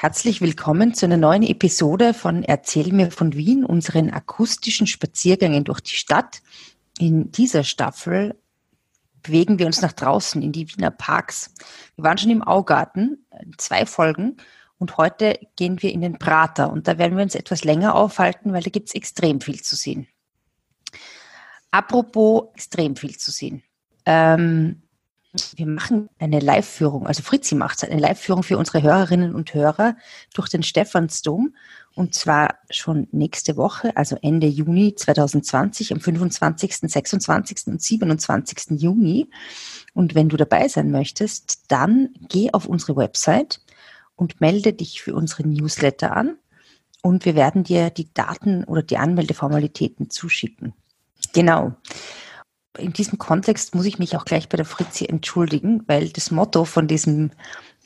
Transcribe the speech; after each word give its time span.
Herzlich 0.00 0.40
willkommen 0.40 0.94
zu 0.94 1.06
einer 1.06 1.16
neuen 1.16 1.42
Episode 1.42 2.14
von 2.14 2.44
Erzähl 2.44 2.92
mir 2.92 3.10
von 3.10 3.34
Wien, 3.34 3.64
unseren 3.64 4.10
akustischen 4.10 4.86
Spaziergängen 4.86 5.64
durch 5.64 5.80
die 5.80 5.96
Stadt. 5.96 6.40
In 7.00 7.32
dieser 7.32 7.64
Staffel 7.64 8.40
bewegen 9.24 9.58
wir 9.58 9.66
uns 9.66 9.82
nach 9.82 9.92
draußen 9.92 10.40
in 10.40 10.52
die 10.52 10.68
Wiener 10.68 10.92
Parks. 10.92 11.52
Wir 11.96 12.04
waren 12.04 12.16
schon 12.16 12.30
im 12.30 12.44
Augarten, 12.44 13.26
zwei 13.56 13.86
Folgen, 13.86 14.36
und 14.78 14.98
heute 14.98 15.40
gehen 15.56 15.82
wir 15.82 15.90
in 15.90 16.00
den 16.02 16.16
Prater. 16.16 16.70
Und 16.70 16.86
da 16.86 16.96
werden 16.98 17.16
wir 17.16 17.24
uns 17.24 17.34
etwas 17.34 17.64
länger 17.64 17.96
aufhalten, 17.96 18.52
weil 18.52 18.62
da 18.62 18.70
gibt 18.70 18.90
es 18.90 18.94
extrem 18.94 19.40
viel 19.40 19.60
zu 19.62 19.74
sehen. 19.74 20.06
Apropos 21.72 22.44
extrem 22.54 22.94
viel 22.94 23.16
zu 23.16 23.32
sehen. 23.32 23.64
Ähm, 24.06 24.82
wir 25.56 25.66
machen 25.66 26.08
eine 26.18 26.40
Live-Führung, 26.40 27.06
also 27.06 27.22
Fritzi 27.22 27.54
macht 27.54 27.84
eine 27.84 28.00
Live-Führung 28.00 28.42
für 28.42 28.56
unsere 28.56 28.82
Hörerinnen 28.82 29.34
und 29.34 29.52
Hörer 29.52 29.96
durch 30.34 30.48
den 30.48 30.62
Stephansdom 30.62 31.54
und 31.94 32.14
zwar 32.14 32.54
schon 32.70 33.08
nächste 33.12 33.56
Woche, 33.56 33.94
also 33.96 34.16
Ende 34.22 34.46
Juni 34.46 34.94
2020, 34.94 35.92
am 35.92 36.00
25., 36.00 36.76
26. 36.76 37.66
und 37.66 37.82
27. 37.82 38.80
Juni. 38.80 39.28
Und 39.94 40.14
wenn 40.14 40.28
du 40.28 40.36
dabei 40.36 40.68
sein 40.68 40.90
möchtest, 40.92 41.64
dann 41.68 42.10
geh 42.28 42.52
auf 42.52 42.66
unsere 42.66 42.96
Website 42.96 43.60
und 44.14 44.40
melde 44.40 44.72
dich 44.72 45.02
für 45.02 45.14
unsere 45.14 45.46
Newsletter 45.46 46.16
an 46.16 46.38
und 47.02 47.24
wir 47.24 47.34
werden 47.34 47.64
dir 47.64 47.90
die 47.90 48.12
Daten 48.14 48.64
oder 48.64 48.82
die 48.82 48.96
Anmeldeformalitäten 48.96 50.08
zuschicken. 50.08 50.74
Genau 51.32 51.74
in 52.78 52.92
diesem 52.92 53.18
Kontext 53.18 53.74
muss 53.74 53.86
ich 53.86 53.98
mich 53.98 54.16
auch 54.16 54.24
gleich 54.24 54.48
bei 54.48 54.56
der 54.56 54.66
Fritzi 54.66 55.06
entschuldigen, 55.06 55.82
weil 55.86 56.08
das 56.10 56.30
Motto 56.30 56.64
von 56.64 56.88
diesem, 56.88 57.30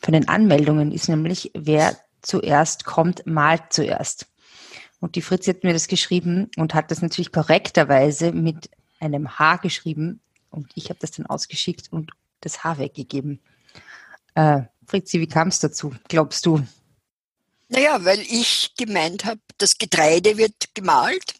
von 0.01 0.13
den 0.13 0.29
Anmeldungen 0.29 0.93
ist 0.93 1.09
nämlich, 1.09 1.51
wer 1.55 1.97
zuerst 2.21 2.85
kommt, 2.85 3.27
malt 3.27 3.65
zuerst. 3.71 4.27
Und 5.01 5.17
die 5.17 5.23
Fritzi 5.23 5.53
hat 5.53 5.65
mir 5.65 5.73
das 5.73 5.89
geschrieben 5.89 6.51
und 6.57 6.75
hat 6.75 6.91
das 6.91 7.03
natürlich 7.03 7.33
korrekterweise 7.33 8.33
mit 8.33 8.71
einem 9.01 9.39
H 9.39 9.57
geschrieben 9.57 10.21
und 10.51 10.71
ich 10.75 10.91
habe 10.91 11.01
das 11.01 11.11
dann 11.11 11.27
ausgeschickt 11.27 11.93
und 11.93 12.13
das 12.41 12.63
H 12.63 12.79
weggegeben. 12.79 13.41
Äh, 14.35 14.63
Fritzi, 14.87 15.21
wie 15.21 15.27
kam 15.27 15.49
es 15.49 15.59
dazu, 15.59 15.95
glaubst 16.09 16.47
du? 16.47 16.63
Naja, 17.69 18.05
weil 18.05 18.21
ich 18.21 18.75
gemeint 18.77 19.25
habe, 19.25 19.41
das 19.59 19.79
Getreide 19.79 20.37
wird 20.37 20.75
gemalt 20.75 21.35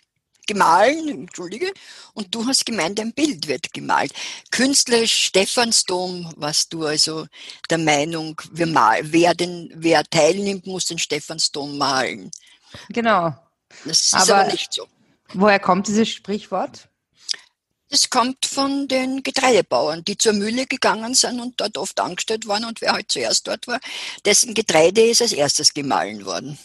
gemahlen, 0.47 1.09
entschuldige, 1.09 1.73
und 2.15 2.35
du 2.35 2.47
hast 2.47 2.67
gemeint, 2.67 2.99
ein 3.01 3.13
Bild 3.13 3.49
wird 3.49 3.73
gemalt. 3.73 4.13
Künstlerisch 4.51 5.27
Stephansdom 5.27 6.33
warst 6.37 6.73
du 6.73 6.87
also 6.87 7.27
der 7.71 7.79
Meinung, 7.79 8.41
wir 8.53 8.67
mal, 8.67 9.01
wer, 9.13 9.35
den, 9.35 9.73
wer 9.75 10.05
teilnimmt, 10.05 10.67
muss 10.67 10.87
den 10.87 10.99
Stephansdom 10.99 11.79
malen. 11.79 12.31
Genau. 12.89 13.35
Das 13.85 14.01
ist 14.01 14.15
aber, 14.15 14.41
aber 14.43 14.53
nicht 14.53 14.73
so. 14.73 14.87
Woher 15.35 15.59
kommt 15.59 15.89
dieses 15.89 16.09
Sprichwort? 16.09 16.89
Das 17.93 18.09
kommt 18.09 18.47
von 18.47 18.89
den 18.89 19.23
Getreidebauern, 19.23 20.03
die 20.03 20.17
zur 20.17 20.33
Mühle 20.33 20.67
gegangen 20.67 21.15
sind 21.15 21.41
und 21.41 21.61
dort 21.61 21.77
oft 21.77 22.01
angestellt 22.01 22.49
waren 22.49 22.65
und 22.65 22.81
wer 22.81 22.93
halt 22.93 23.13
zuerst 23.13 23.47
dort 23.47 23.67
war, 23.67 23.81
dessen 24.25 24.55
Getreide 24.55 25.03
ist 25.03 25.21
als 25.21 25.33
erstes 25.33 25.75
gemahlen 25.75 26.25
worden. 26.25 26.59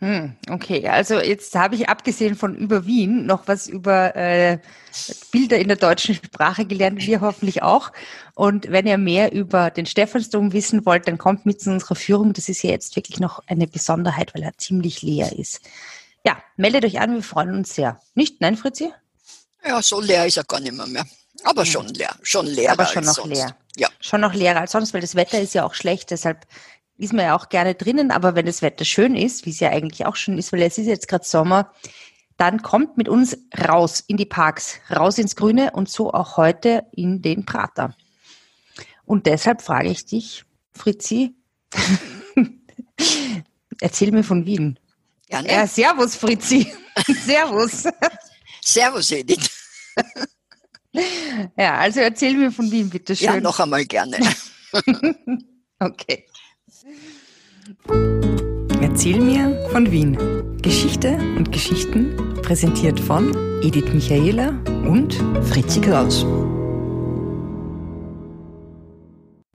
Hm, 0.00 0.36
okay, 0.50 0.86
also 0.88 1.20
jetzt 1.20 1.54
habe 1.54 1.76
ich 1.76 1.88
abgesehen 1.88 2.34
von 2.34 2.56
über 2.56 2.84
Wien 2.84 3.26
noch 3.26 3.46
was 3.46 3.68
über 3.68 4.14
äh, 4.16 4.58
Bilder 5.30 5.58
in 5.58 5.68
der 5.68 5.76
deutschen 5.76 6.16
Sprache 6.16 6.66
gelernt, 6.66 7.06
wir 7.06 7.20
hoffentlich 7.20 7.62
auch. 7.62 7.92
Und 8.34 8.70
wenn 8.70 8.86
ihr 8.86 8.98
mehr 8.98 9.32
über 9.32 9.70
den 9.70 9.86
Stephansdom 9.86 10.52
wissen 10.52 10.84
wollt, 10.84 11.06
dann 11.06 11.16
kommt 11.16 11.46
mit 11.46 11.60
zu 11.60 11.70
unserer 11.70 11.94
Führung. 11.94 12.32
Das 12.32 12.48
ist 12.48 12.62
ja 12.62 12.70
jetzt 12.70 12.96
wirklich 12.96 13.20
noch 13.20 13.40
eine 13.46 13.68
Besonderheit, 13.68 14.34
weil 14.34 14.42
er 14.42 14.58
ziemlich 14.58 15.02
leer 15.02 15.32
ist. 15.38 15.60
Ja, 16.26 16.38
meldet 16.56 16.84
euch 16.84 17.00
an, 17.00 17.14
wir 17.14 17.22
freuen 17.22 17.54
uns 17.54 17.74
sehr. 17.74 18.00
Nicht? 18.14 18.40
Nein, 18.40 18.56
Fritzi? 18.56 18.92
Ja, 19.64 19.80
so 19.80 20.00
leer 20.00 20.26
ist 20.26 20.36
er 20.36 20.44
gar 20.44 20.60
nicht 20.60 20.74
mehr. 20.74 20.86
mehr. 20.86 21.06
Aber 21.44 21.62
hm. 21.62 21.70
schon 21.70 21.88
leer, 21.88 22.14
schon 22.22 22.46
leer. 22.46 22.72
Aber 22.72 22.86
schon 22.86 23.04
noch 23.04 23.14
sonst. 23.14 23.36
leer. 23.36 23.56
Ja. 23.76 23.88
Schon 24.00 24.20
noch 24.20 24.34
leerer 24.34 24.60
als 24.60 24.72
sonst, 24.72 24.94
weil 24.94 25.00
das 25.00 25.14
Wetter 25.14 25.40
ist 25.40 25.54
ja 25.54 25.64
auch 25.64 25.74
schlecht, 25.74 26.10
deshalb 26.10 26.46
ist 26.96 27.12
man 27.12 27.24
ja 27.24 27.36
auch 27.36 27.48
gerne 27.48 27.74
drinnen, 27.74 28.10
aber 28.10 28.34
wenn 28.34 28.46
das 28.46 28.62
Wetter 28.62 28.84
schön 28.84 29.16
ist, 29.16 29.46
wie 29.46 29.50
es 29.50 29.60
ja 29.60 29.70
eigentlich 29.70 30.06
auch 30.06 30.16
schon 30.16 30.38
ist, 30.38 30.52
weil 30.52 30.62
es 30.62 30.78
ist 30.78 30.86
jetzt 30.86 31.08
gerade 31.08 31.24
Sommer, 31.24 31.72
dann 32.36 32.62
kommt 32.62 32.96
mit 32.96 33.08
uns 33.08 33.36
raus 33.58 34.02
in 34.06 34.16
die 34.16 34.26
Parks, 34.26 34.80
raus 34.90 35.18
ins 35.18 35.36
Grüne 35.36 35.72
und 35.72 35.88
so 35.88 36.12
auch 36.12 36.36
heute 36.36 36.84
in 36.92 37.22
den 37.22 37.44
Prater. 37.44 37.96
Und 39.04 39.26
deshalb 39.26 39.62
frage 39.62 39.90
ich 39.90 40.06
dich, 40.06 40.44
Fritzi, 40.72 41.34
erzähl 43.80 44.10
mir 44.10 44.24
von 44.24 44.46
Wien. 44.46 44.78
Ja, 45.30 45.42
ne? 45.42 45.52
ja 45.52 45.66
servus, 45.66 46.16
Fritzi. 46.16 46.72
servus. 47.24 47.84
servus, 48.62 49.10
Edith. 49.10 49.50
ja, 51.56 51.78
also 51.78 52.00
erzähl 52.00 52.34
mir 52.34 52.50
von 52.50 52.70
Wien, 52.70 52.90
bitte 52.90 53.14
schön. 53.14 53.26
Ja, 53.26 53.40
noch 53.40 53.60
einmal 53.60 53.84
gerne. 53.84 54.18
okay. 55.78 56.26
Erzähl 57.86 59.20
mir 59.20 59.68
von 59.70 59.90
Wien. 59.90 60.16
Geschichte 60.62 61.18
und 61.36 61.52
Geschichten 61.52 62.34
präsentiert 62.42 62.98
von 62.98 63.34
Edith 63.62 63.92
Michaela 63.92 64.50
und 64.86 65.14
Fritzi 65.44 65.80
Kraus. 65.80 66.24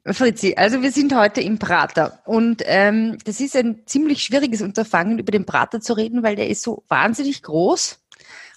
Fritzi, 0.05 0.55
also 0.55 0.81
wir 0.81 0.91
sind 0.91 1.15
heute 1.15 1.41
im 1.41 1.59
Prater 1.59 2.19
und 2.25 2.61
ähm, 2.65 3.17
das 3.25 3.39
ist 3.39 3.55
ein 3.55 3.83
ziemlich 3.85 4.23
schwieriges 4.23 4.61
Unterfangen, 4.61 5.19
über 5.19 5.31
den 5.31 5.45
Prater 5.45 5.81
zu 5.81 5.93
reden, 5.93 6.23
weil 6.23 6.35
der 6.35 6.49
ist 6.49 6.61
so 6.61 6.83
wahnsinnig 6.87 7.43
groß 7.43 7.99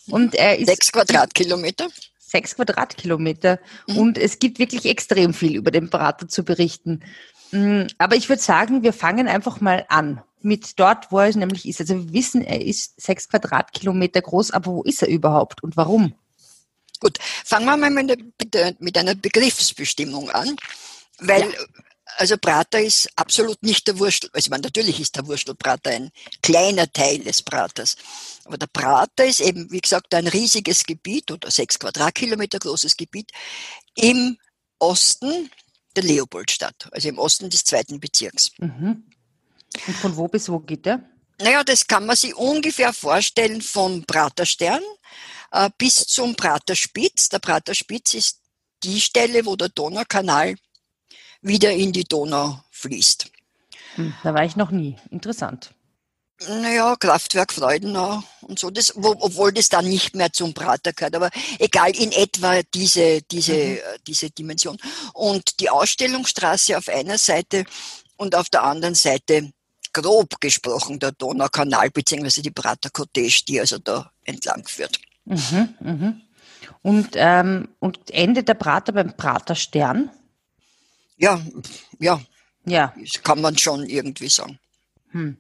und 0.09 0.35
er 0.35 0.59
ist 0.59 0.69
sechs 0.69 0.93
Quadratkilometer. 0.93 1.89
Sechs 2.19 2.57
Quadratkilometer 2.57 3.59
mhm. 3.87 3.99
und 3.99 4.19
es 4.19 4.39
gibt 4.39 4.59
wirklich 4.59 4.87
extrem 4.87 5.35
viel 5.35 5.55
über 5.55 5.71
den 5.71 5.91
Prater 5.91 6.29
zu 6.29 6.45
berichten. 6.45 7.03
Mm, 7.53 7.87
aber 7.99 8.17
ich 8.17 8.29
würde 8.29 8.43
sagen, 8.43 8.83
wir 8.83 8.93
fangen 8.93 9.29
einfach 9.29 9.61
mal 9.61 9.85
an 9.89 10.23
mit 10.41 10.79
dort, 10.81 11.13
wo 11.13 11.21
er 11.21 11.37
nämlich 11.37 11.69
ist. 11.69 11.81
Also 11.81 11.95
wir 11.95 12.13
wissen, 12.13 12.43
er 12.43 12.65
ist 12.65 13.01
sechs 13.01 13.29
Quadratkilometer 13.29 14.23
groß, 14.23 14.51
aber 14.51 14.73
wo 14.73 14.83
ist 14.83 15.03
er 15.03 15.09
überhaupt 15.09 15.63
und 15.63 15.77
warum? 15.77 16.15
Gut, 16.99 17.19
fangen 17.45 17.67
wir 17.67 17.77
mal 17.77 17.91
mit 17.91 18.99
einer 18.99 19.15
Begriffsbestimmung 19.15 20.31
an, 20.31 20.57
weil 21.19 21.43
ja. 21.43 21.59
also 22.17 22.37
Prater 22.39 22.81
ist 22.81 23.09
absolut 23.17 23.61
nicht 23.63 23.89
der 23.89 23.99
Wurstel. 23.99 24.31
Also 24.33 24.51
man, 24.51 24.61
natürlich 24.61 25.01
ist 25.01 25.17
der 25.17 25.27
Wurstelprater 25.27 25.91
ein 25.91 26.11
kleiner 26.43 26.91
Teil 26.93 27.19
des 27.19 27.43
Praters, 27.43 27.97
aber 28.45 28.57
der 28.57 28.69
Prater 28.69 29.25
ist 29.25 29.41
eben, 29.41 29.71
wie 29.71 29.81
gesagt, 29.81 30.15
ein 30.15 30.29
riesiges 30.29 30.85
Gebiet 30.85 31.31
oder 31.31 31.51
sechs 31.51 31.79
Quadratkilometer 31.79 32.61
großes 32.61 32.97
Gebiet 32.97 33.31
im 33.97 34.39
Osten 34.79 35.51
der 35.97 36.05
Leopoldstadt, 36.05 36.89
also 36.93 37.09
im 37.09 37.19
Osten 37.19 37.51
des 37.51 37.65
zweiten 37.65 38.01
Bezirks. 38.01 38.51
Mhm. 38.59 39.05
Und 39.87 39.97
von 39.97 40.17
wo 40.17 40.29
bis 40.29 40.49
wo 40.49 40.59
geht 40.59 40.87
der? 40.87 41.03
Naja, 41.41 41.65
das 41.65 41.87
kann 41.87 42.07
man 42.07 42.17
sich 42.17 42.35
ungefähr 42.35 42.93
vorstellen 42.93 43.63
vom 43.63 44.05
Praterstern 44.05 44.83
äh, 45.51 45.71
bis 45.79 45.97
zum 46.07 46.35
Praterspitz. 46.37 47.29
Der 47.31 47.39
Praterspitz 47.39 48.15
ist 48.15 48.41
die 48.83 49.01
Stelle, 49.01 49.47
wo 49.47 49.57
der 49.57 49.71
Donaukanal 49.71 50.57
wieder 51.41 51.73
in 51.73 51.93
die 51.93 52.05
Donau 52.05 52.63
fließt. 52.71 53.31
Hm, 53.97 54.15
da 54.23 54.35
war 54.35 54.45
ich 54.45 54.57
noch 54.57 54.71
nie. 54.71 54.97
Interessant 55.11 55.73
naja, 56.49 56.97
Kraftwerk 56.97 57.53
Freudenau 57.53 58.23
und 58.43 58.59
so, 58.59 58.71
das, 58.71 58.93
wo, 58.97 59.15
obwohl 59.21 59.53
das 59.53 59.69
dann 59.69 59.89
nicht 59.89 60.15
mehr 60.15 60.33
zum 60.33 60.55
Prater 60.55 60.93
gehört, 60.93 61.15
aber 61.15 61.31
egal, 61.59 61.91
in 61.97 62.13
etwa 62.13 62.63
diese, 62.75 63.23
diese, 63.23 63.55
mhm. 63.55 63.77
Äh, 63.77 63.99
diese 64.07 64.31
Dimension. 64.31 64.77
Und 65.15 65.61
die 65.61 65.71
Ausstellungsstraße 65.71 66.77
auf 66.77 66.89
einer 66.89 67.19
Seite 67.19 67.65
und 68.17 68.35
auf 68.35 68.49
der 68.49 68.65
anderen 68.65 68.95
Seite, 68.95 69.53
grob 69.93 70.41
gesprochen, 70.41 70.99
der 70.99 71.13
Donaukanal, 71.13 71.91
beziehungsweise 71.91 72.43
die 72.43 72.51
Prater 72.51 72.91
Cottage, 72.91 73.43
die 73.47 73.61
also 73.61 73.79
da 73.79 74.11
entlang 74.25 74.67
führt. 74.67 74.99
Mhm, 75.25 75.75
mhm. 75.81 76.23
Und, 76.83 77.11
ähm, 77.15 77.69
und 77.79 78.11
endet 78.11 78.49
der 78.49 78.55
Prater 78.55 78.93
beim 78.93 79.17
Praterstern? 79.17 80.11
Ja, 81.17 81.41
ja. 81.99 82.21
Ja. 82.65 82.95
Das 82.99 83.23
kann 83.23 83.41
man 83.41 83.59
schon 83.59 83.87
irgendwie 83.87 84.29
sagen. 84.29 84.59
Hm. 85.11 85.37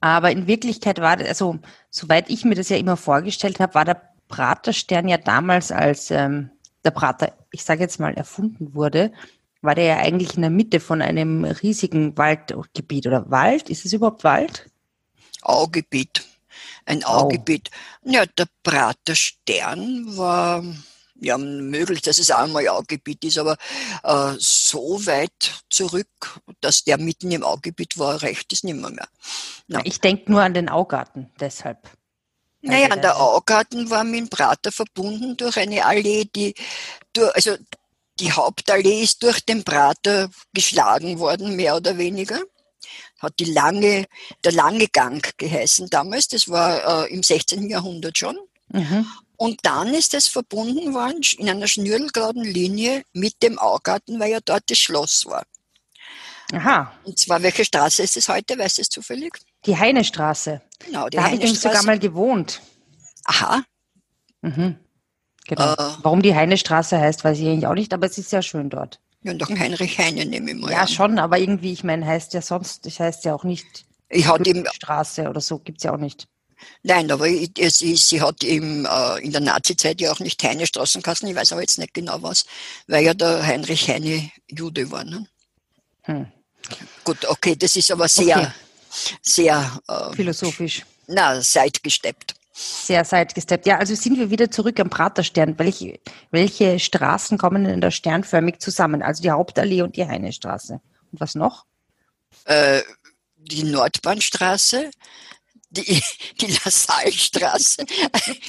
Aber 0.00 0.30
in 0.30 0.46
Wirklichkeit 0.46 1.00
war 1.00 1.18
also 1.18 1.58
soweit 1.90 2.30
ich 2.30 2.44
mir 2.44 2.54
das 2.54 2.70
ja 2.70 2.76
immer 2.76 2.96
vorgestellt 2.96 3.60
habe, 3.60 3.74
war 3.74 3.84
der 3.84 4.02
Praterstern 4.28 5.08
ja 5.08 5.18
damals, 5.18 5.72
als 5.72 6.10
ähm, 6.10 6.50
der 6.84 6.92
Prater, 6.92 7.32
ich 7.50 7.64
sage 7.64 7.80
jetzt 7.80 8.00
mal, 8.00 8.14
erfunden 8.14 8.74
wurde, 8.74 9.12
war 9.60 9.74
der 9.74 9.84
ja 9.84 9.96
eigentlich 9.98 10.36
in 10.36 10.42
der 10.42 10.50
Mitte 10.50 10.80
von 10.80 11.02
einem 11.02 11.44
riesigen 11.44 12.16
Waldgebiet. 12.16 13.06
Oder 13.06 13.30
Wald? 13.30 13.68
Ist 13.68 13.84
es 13.84 13.92
überhaupt 13.92 14.24
Wald? 14.24 14.70
Augebiet. 15.42 16.24
Ein 16.86 17.04
Augebiet. 17.04 17.70
Oh. 18.04 18.10
Ja, 18.10 18.24
der 18.26 18.46
Praterstern 18.62 20.16
war 20.16 20.64
ja, 21.20 21.38
möglich, 21.38 22.02
dass 22.02 22.18
es 22.18 22.30
auch 22.30 22.38
einmal 22.38 22.66
Augebiet 22.68 23.24
ist, 23.24 23.38
aber 23.38 23.56
äh, 24.02 24.34
so 24.38 25.04
weit 25.06 25.62
zurück, 25.68 26.40
dass 26.60 26.84
der 26.84 26.98
mitten 26.98 27.30
im 27.30 27.42
Augebiet 27.42 27.98
war, 27.98 28.22
reicht 28.22 28.52
es 28.52 28.64
nicht 28.64 28.76
mehr. 28.76 29.08
No. 29.68 29.80
Ich 29.84 30.00
denke 30.00 30.30
nur 30.30 30.42
an 30.42 30.54
den 30.54 30.68
Augarten, 30.68 31.30
deshalb. 31.38 31.78
Naja, 32.62 32.94
der 32.94 33.18
Augarten 33.18 33.88
war 33.88 34.04
mit 34.04 34.20
dem 34.20 34.28
Prater 34.28 34.70
verbunden 34.70 35.36
durch 35.36 35.58
eine 35.58 35.84
Allee, 35.84 36.24
die, 36.24 36.54
durch, 37.12 37.34
also 37.34 37.56
die 38.18 38.32
Hauptallee 38.32 39.02
ist 39.02 39.22
durch 39.22 39.40
den 39.40 39.64
Prater 39.64 40.28
geschlagen 40.52 41.18
worden, 41.18 41.56
mehr 41.56 41.76
oder 41.76 41.96
weniger. 41.96 42.38
Hat 43.18 43.34
die 43.38 43.46
lange, 43.46 44.06
der 44.44 44.52
lange 44.52 44.88
Gang 44.88 45.36
geheißen 45.38 45.88
damals, 45.90 46.28
das 46.28 46.48
war 46.48 47.04
äh, 47.04 47.12
im 47.14 47.22
16. 47.22 47.68
Jahrhundert 47.68 48.18
schon. 48.18 48.38
Mhm. 48.68 49.06
Und 49.40 49.60
dann 49.64 49.94
ist 49.94 50.12
es 50.12 50.28
verbunden 50.28 50.92
worden 50.92 51.22
in 51.38 51.48
einer 51.48 51.66
schnürgelgeraden 51.66 52.44
Linie 52.44 53.04
mit 53.14 53.42
dem 53.42 53.58
Augarten, 53.58 54.20
weil 54.20 54.32
ja 54.32 54.40
dort 54.44 54.64
das 54.70 54.76
Schloss 54.76 55.24
war. 55.24 55.44
Aha. 56.52 56.92
Und 57.04 57.18
zwar, 57.18 57.42
welche 57.42 57.64
Straße 57.64 58.02
ist 58.02 58.18
es 58.18 58.28
heute? 58.28 58.58
Weißt 58.58 58.76
du 58.76 58.82
es 58.82 58.90
zufällig? 58.90 59.32
Die 59.64 59.78
Heinestraße. 59.78 60.60
Genau, 60.80 61.08
die 61.08 61.16
da 61.16 61.22
habe 61.22 61.36
ich 61.36 61.40
nämlich 61.40 61.58
sogar 61.58 61.82
mal 61.84 61.98
gewohnt. 61.98 62.60
Aha. 63.24 63.62
Mhm. 64.42 64.76
Genau. 65.46 65.72
Äh, 65.72 65.76
Warum 66.02 66.20
die 66.20 66.34
Heinestraße 66.34 66.98
heißt, 66.98 67.24
weiß 67.24 67.38
ich 67.38 67.46
eigentlich 67.46 67.66
auch 67.66 67.72
nicht, 67.74 67.94
aber 67.94 68.08
es 68.08 68.18
ist 68.18 68.28
sehr 68.28 68.42
schön 68.42 68.68
dort. 68.68 69.00
Ja, 69.22 69.32
doch 69.32 69.48
ein 69.48 69.58
Heinrich 69.58 69.98
Heine 69.98 70.26
nehme 70.26 70.50
ich 70.50 70.56
mal 70.58 70.70
Ja, 70.70 70.82
an. 70.82 70.88
schon, 70.88 71.18
aber 71.18 71.38
irgendwie, 71.38 71.72
ich 71.72 71.82
meine, 71.82 72.04
heißt 72.04 72.34
ja 72.34 72.42
sonst, 72.42 72.84
das 72.84 73.00
heißt 73.00 73.24
ja 73.24 73.34
auch 73.34 73.44
nicht 73.44 73.86
ich 74.10 74.26
hatte 74.26 74.64
Straße 74.74 75.30
oder 75.30 75.40
so, 75.40 75.60
gibt 75.60 75.78
es 75.78 75.84
ja 75.84 75.94
auch 75.94 75.98
nicht. 75.98 76.28
Nein, 76.82 77.10
aber 77.10 77.28
es 77.28 77.82
ist, 77.82 78.08
sie 78.08 78.20
hat 78.20 78.42
im, 78.42 78.86
äh, 78.86 79.18
in 79.22 79.32
der 79.32 79.40
Nazi-Zeit 79.40 80.00
ja 80.00 80.12
auch 80.12 80.20
nicht 80.20 80.42
Heine 80.42 80.66
Straßenkassen, 80.66 81.28
ich 81.28 81.36
weiß 81.36 81.52
aber 81.52 81.60
jetzt 81.60 81.78
nicht 81.78 81.94
genau 81.94 82.22
was, 82.22 82.46
weil 82.86 83.04
ja 83.04 83.14
der 83.14 83.46
Heinrich 83.46 83.88
Heine 83.88 84.30
Jude 84.48 84.90
war. 84.90 85.04
Ne? 85.04 85.26
Hm. 86.02 86.26
Gut, 87.04 87.26
okay, 87.28 87.56
das 87.56 87.76
ist 87.76 87.90
aber 87.90 88.08
sehr, 88.08 88.38
okay. 88.38 88.50
sehr 89.22 89.80
äh, 89.88 90.14
philosophisch. 90.14 90.84
Na, 91.06 91.40
seitgesteppt. 91.40 92.34
Sehr 92.52 93.04
seitgesteppt. 93.04 93.66
Ja, 93.66 93.78
also 93.78 93.94
sind 93.94 94.18
wir 94.18 94.30
wieder 94.30 94.50
zurück 94.50 94.78
am 94.80 94.90
Praterstern. 94.90 95.58
Welche, 95.58 95.98
welche 96.30 96.78
Straßen 96.78 97.38
kommen 97.38 97.64
denn 97.64 97.80
da 97.80 97.90
sternförmig 97.90 98.58
zusammen? 98.58 99.02
Also 99.02 99.22
die 99.22 99.30
Hauptallee 99.30 99.82
und 99.82 99.96
die 99.96 100.06
Heinestraße. 100.06 100.80
Und 101.10 101.20
was 101.20 101.34
noch? 101.34 101.64
Äh, 102.44 102.82
die 103.38 103.64
Nordbahnstraße, 103.64 104.90
die, 105.70 106.02
die 106.40 106.46
LaSalle-Straße. 106.64 107.84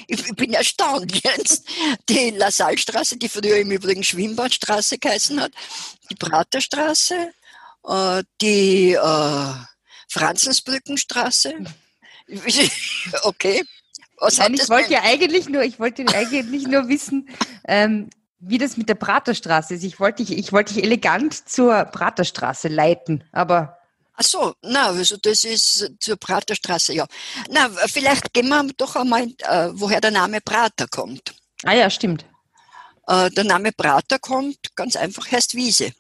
Ich 0.08 0.36
bin 0.36 0.54
erstaunt 0.54 1.24
jetzt. 1.24 1.68
Die 2.10 2.32
LaSalle-Straße, 2.32 3.18
die 3.18 3.30
früher 3.30 3.58
im 3.58 3.72
Übrigen 3.72 4.04
Schwimmbadstraße 4.04 4.98
geheißen 4.98 5.40
hat, 5.40 5.52
die 6.10 6.16
Praterstraße, 6.16 7.32
äh, 7.88 8.24
die 8.42 8.94
äh, 8.94 9.54
Franzensbrückenstraße. 10.10 11.54
Okay. 13.24 13.62
Was 14.18 14.38
Nein, 14.38 14.54
ich 14.54 14.70
wollte 14.70 14.94
ja 14.94 15.02
eigentlich 15.04 15.50
nur, 15.50 15.64
ich 15.64 15.80
wollte 15.80 16.06
eigentlich 16.14 16.66
nur 16.66 16.88
wissen, 16.88 17.28
ähm, 17.68 18.10
wie 18.40 18.58
das 18.58 18.78
mit 18.78 18.88
der 18.88 18.96
Praterstraße 18.96 19.74
ist. 19.74 19.84
Ich 19.84 20.00
wollte 20.00 20.24
dich, 20.24 20.38
ich 20.38 20.54
wollte 20.54 20.74
dich 20.74 20.84
elegant 20.84 21.50
zur 21.50 21.84
Praterstraße 21.86 22.68
leiten, 22.68 23.24
aber 23.32 23.81
Ach 24.14 24.24
so, 24.24 24.54
na, 24.62 24.88
also 24.88 25.18
das 25.18 25.44
ist 25.46 25.92
zur 26.00 26.18
Praterstraße, 26.18 26.94
ja. 26.94 27.08
Na, 27.50 27.70
vielleicht 27.88 28.34
gehen 28.34 28.50
wir 28.50 28.64
doch 28.78 28.96
einmal, 28.96 29.28
äh, 29.40 29.70
woher 29.72 30.02
der 30.02 30.12
Name 30.12 30.42
Prater 30.42 30.88
kommt. 30.88 31.34
Ah 31.64 31.74
ja, 31.74 31.90
stimmt. 31.90 32.26
Äh, 33.08 33.30
der 33.32 33.46
Name 33.46 33.72
Prater 33.72 34.20
kommt 34.20 34.76
ganz 34.76 34.96
einfach, 34.96 35.32
heißt 35.32 35.56
Wiese. 35.56 35.94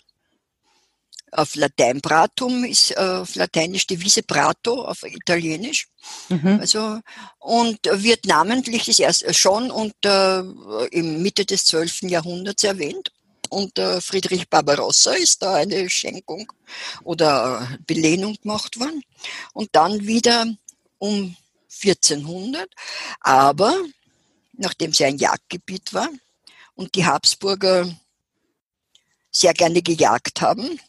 Auf 1.32 1.56
Latein 1.56 2.02
Pratum 2.02 2.66
ist 2.66 2.92
äh, 2.92 2.96
auf 2.96 3.36
Lateinisch 3.36 3.88
die 3.88 4.02
Wiese 4.02 4.22
Prato, 4.22 4.84
auf 4.84 5.04
Italienisch. 5.04 5.88
Mhm. 6.28 6.60
Also, 6.60 7.00
und 7.40 7.80
wird 7.86 8.26
namentlich 8.26 8.86
das 8.86 9.00
erst 9.00 9.36
schon 9.36 9.72
unter, 9.72 10.46
im 10.92 11.22
Mitte 11.22 11.46
des 11.46 11.64
12. 11.66 12.02
Jahrhunderts 12.04 12.64
erwähnt 12.66 13.12
unter 13.52 14.02
Friedrich 14.02 14.50
Barbarossa 14.50 15.12
ist 15.12 15.42
da 15.44 15.56
eine 15.56 15.90
Schenkung 15.90 16.52
oder 17.04 17.78
Belehnung 17.86 18.36
gemacht 18.42 18.80
worden. 18.80 19.04
Und 19.54 19.70
dann 19.74 20.08
wieder 20.08 20.48
um 20.98 21.36
1400. 21.84 22.70
Aber 23.20 23.76
nachdem 24.54 24.94
sie 24.94 25.06
ein 25.06 25.18
Jagdgebiet 25.18 25.94
war 25.94 26.10
und 26.76 26.96
die 26.96 27.06
Habsburger 27.06 27.94
sehr 29.32 29.54
gerne 29.54 29.82
gejagt 29.82 30.42
haben, 30.42 30.80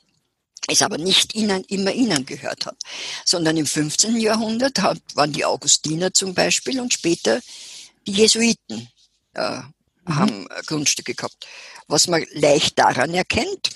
es 0.69 0.83
aber 0.83 0.99
nicht 0.99 1.35
ihnen, 1.35 1.65
immer 1.65 1.93
ihnen 1.93 2.25
gehört 2.25 2.67
hat, 2.67 2.77
sondern 3.25 3.57
im 3.57 3.67
15. 3.67 4.17
Jahrhundert 4.21 4.81
waren 5.15 5.33
die 5.33 5.45
Augustiner 5.45 6.15
zum 6.15 6.35
Beispiel 6.35 6.81
und 6.81 6.93
später 6.93 7.41
die 8.07 8.13
Jesuiten 8.13 8.89
äh, 9.35 9.57
mhm. 9.57 10.15
haben 10.15 10.49
Grundstücke 10.67 11.15
gehabt 11.15 11.47
was 11.89 12.09
man 12.09 12.25
leicht 12.33 12.79
daran 12.79 13.15
erkennt, 13.15 13.71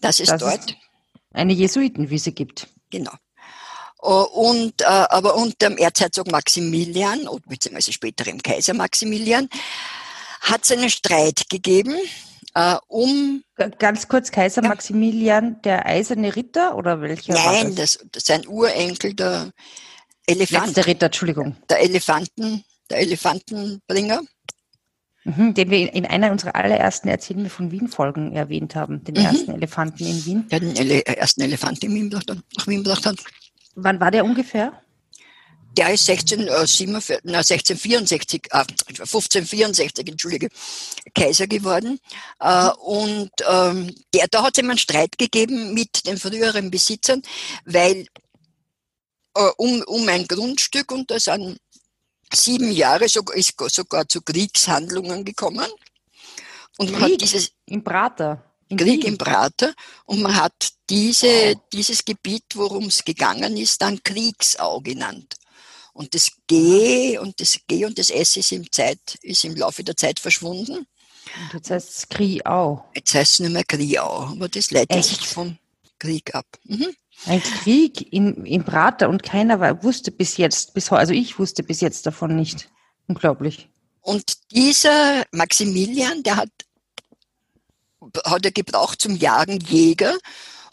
dass 0.00 0.20
es 0.20 0.28
das 0.28 0.40
dort 0.40 0.76
eine 1.32 1.52
Jesuitenwiese 1.52 2.32
gibt. 2.32 2.68
Genau. 2.90 3.12
Äh, 4.02 4.08
und, 4.08 4.82
äh, 4.82 4.84
aber 4.84 5.34
unter 5.34 5.68
dem 5.68 5.78
Erzherzog 5.78 6.30
Maximilian, 6.30 7.28
beziehungsweise 7.46 7.92
später 7.92 8.26
im 8.26 8.42
Kaiser 8.42 8.74
Maximilian, 8.74 9.48
hat 10.40 10.64
es 10.64 10.72
einen 10.72 10.90
Streit 10.90 11.48
gegeben 11.48 11.96
äh, 12.54 12.76
um. 12.86 13.42
Ganz 13.78 14.08
kurz, 14.08 14.30
Kaiser 14.30 14.62
ja. 14.62 14.68
Maximilian, 14.68 15.60
der 15.62 15.86
eiserne 15.86 16.34
Ritter 16.34 16.76
oder 16.76 17.00
welcher? 17.00 17.34
Nein, 17.34 17.74
das? 17.74 17.98
Das, 17.98 18.06
das 18.12 18.22
ist 18.24 18.30
ein 18.30 18.46
Urenkel, 18.46 19.14
der 19.14 19.50
Elefant. 20.26 20.68
Letzte 20.68 20.86
Ritter, 20.86 21.06
Entschuldigung. 21.06 21.56
Der 21.68 21.80
Elefanten, 21.80 22.64
der 22.90 22.98
Elefantenbringer. 22.98 24.22
Mhm, 25.24 25.54
den 25.54 25.70
wir 25.70 25.92
in 25.94 26.04
einer 26.04 26.30
unserer 26.30 26.54
allerersten 26.54 27.08
Erzählungen 27.08 27.48
von 27.48 27.70
Wien-Folgen 27.70 28.34
erwähnt 28.34 28.76
haben, 28.76 29.02
den 29.04 29.14
mhm. 29.14 29.24
ersten 29.24 29.52
Elefanten 29.52 30.04
in 30.06 30.24
Wien. 30.26 30.46
Ja, 30.50 30.58
den 30.58 30.76
Ele 30.76 31.04
ersten 31.06 31.40
Elefanten 31.40 31.86
in 31.86 31.94
Wien 31.94 32.08
nach 32.08 32.66
Wien 32.66 32.84
gebracht 32.84 33.06
hat. 33.06 33.16
Wann 33.74 34.00
war 34.00 34.10
der 34.10 34.24
ungefähr? 34.24 34.84
Der 35.76 35.92
ist 35.92 36.08
1647, 36.08 37.20
na, 37.24 37.38
1664, 37.38 38.42
äh, 38.50 38.58
1564, 38.58 40.08
entschuldige, 40.08 40.48
Kaiser 41.14 41.46
geworden. 41.46 41.98
Äh, 42.38 42.68
und 42.84 43.30
ähm, 43.48 43.92
der, 44.14 44.28
da 44.30 44.44
hat 44.44 44.56
es 44.56 44.62
immer 44.62 44.70
einen 44.70 44.78
Streit 44.78 45.18
gegeben 45.18 45.74
mit 45.74 46.06
den 46.06 46.16
früheren 46.18 46.70
Besitzern, 46.70 47.22
weil 47.64 48.06
äh, 49.34 49.50
um, 49.56 49.82
um 49.86 50.08
ein 50.08 50.28
Grundstück 50.28 50.92
und 50.92 51.10
da 51.10 51.18
sind 51.18 51.58
sieben 52.34 52.70
Jahre 52.72 53.08
sogar, 53.08 53.36
ist 53.36 53.54
sogar 53.68 54.08
zu 54.08 54.22
Kriegshandlungen 54.22 55.24
gekommen. 55.24 55.66
Und 56.78 56.92
man 56.92 57.02
Krieg 57.02 57.12
hat 57.12 57.20
dieses 57.20 57.52
im 57.66 57.82
Prater. 57.82 58.44
In 58.68 58.76
Krieg 58.76 59.02
Wien. 59.02 59.12
im 59.12 59.18
Prater 59.18 59.74
und 60.06 60.22
man 60.22 60.34
hat 60.34 60.70
diese, 60.88 61.26
wow. 61.26 61.62
dieses 61.72 62.04
Gebiet, 62.04 62.44
worum 62.54 62.86
es 62.86 63.04
gegangen 63.04 63.56
ist, 63.56 63.80
dann 63.82 64.02
Kriegsau 64.02 64.80
genannt. 64.80 65.34
Und 65.92 66.14
das 66.14 66.30
G 66.48 67.18
und 67.18 67.40
das 67.40 67.58
G 67.68 67.84
und 67.84 67.98
das 67.98 68.10
S 68.10 68.36
ist 68.36 68.52
im, 68.52 68.70
Zeit, 68.72 68.98
ist 69.22 69.44
im 69.44 69.54
Laufe 69.54 69.84
der 69.84 69.96
Zeit 69.96 70.18
verschwunden. 70.18 70.86
Und 71.42 71.52
jetzt 71.52 71.70
heißt 71.70 71.88
es 71.90 72.08
Kriau. 72.08 72.84
Jetzt 72.94 73.14
heißt 73.14 73.34
es 73.34 73.40
nicht 73.40 73.52
mehr 73.52 73.64
Kriau, 73.64 74.24
aber 74.30 74.48
das 74.48 74.70
leitet 74.70 74.98
Echt? 74.98 75.08
sich 75.10 75.26
vom 75.26 75.56
Krieg 75.98 76.34
ab. 76.34 76.46
Mhm. 76.64 76.94
Ein 77.26 77.42
Krieg 77.42 78.12
in, 78.12 78.44
in 78.44 78.64
Prater 78.64 79.08
und 79.08 79.22
keiner 79.22 79.60
war, 79.60 79.82
wusste 79.82 80.10
bis 80.10 80.36
jetzt, 80.36 80.74
bis 80.74 80.92
also 80.92 81.12
ich 81.12 81.38
wusste 81.38 81.62
bis 81.62 81.80
jetzt 81.80 82.06
davon 82.06 82.36
nicht. 82.36 82.70
Unglaublich. 83.06 83.68
Und 84.00 84.50
dieser 84.52 85.24
Maximilian, 85.32 86.22
der 86.22 86.36
hat, 86.36 86.50
hat 88.24 88.44
er 88.44 88.52
gebraucht 88.52 89.00
zum 89.00 89.16
Jagen 89.16 89.60
Jäger 89.60 90.16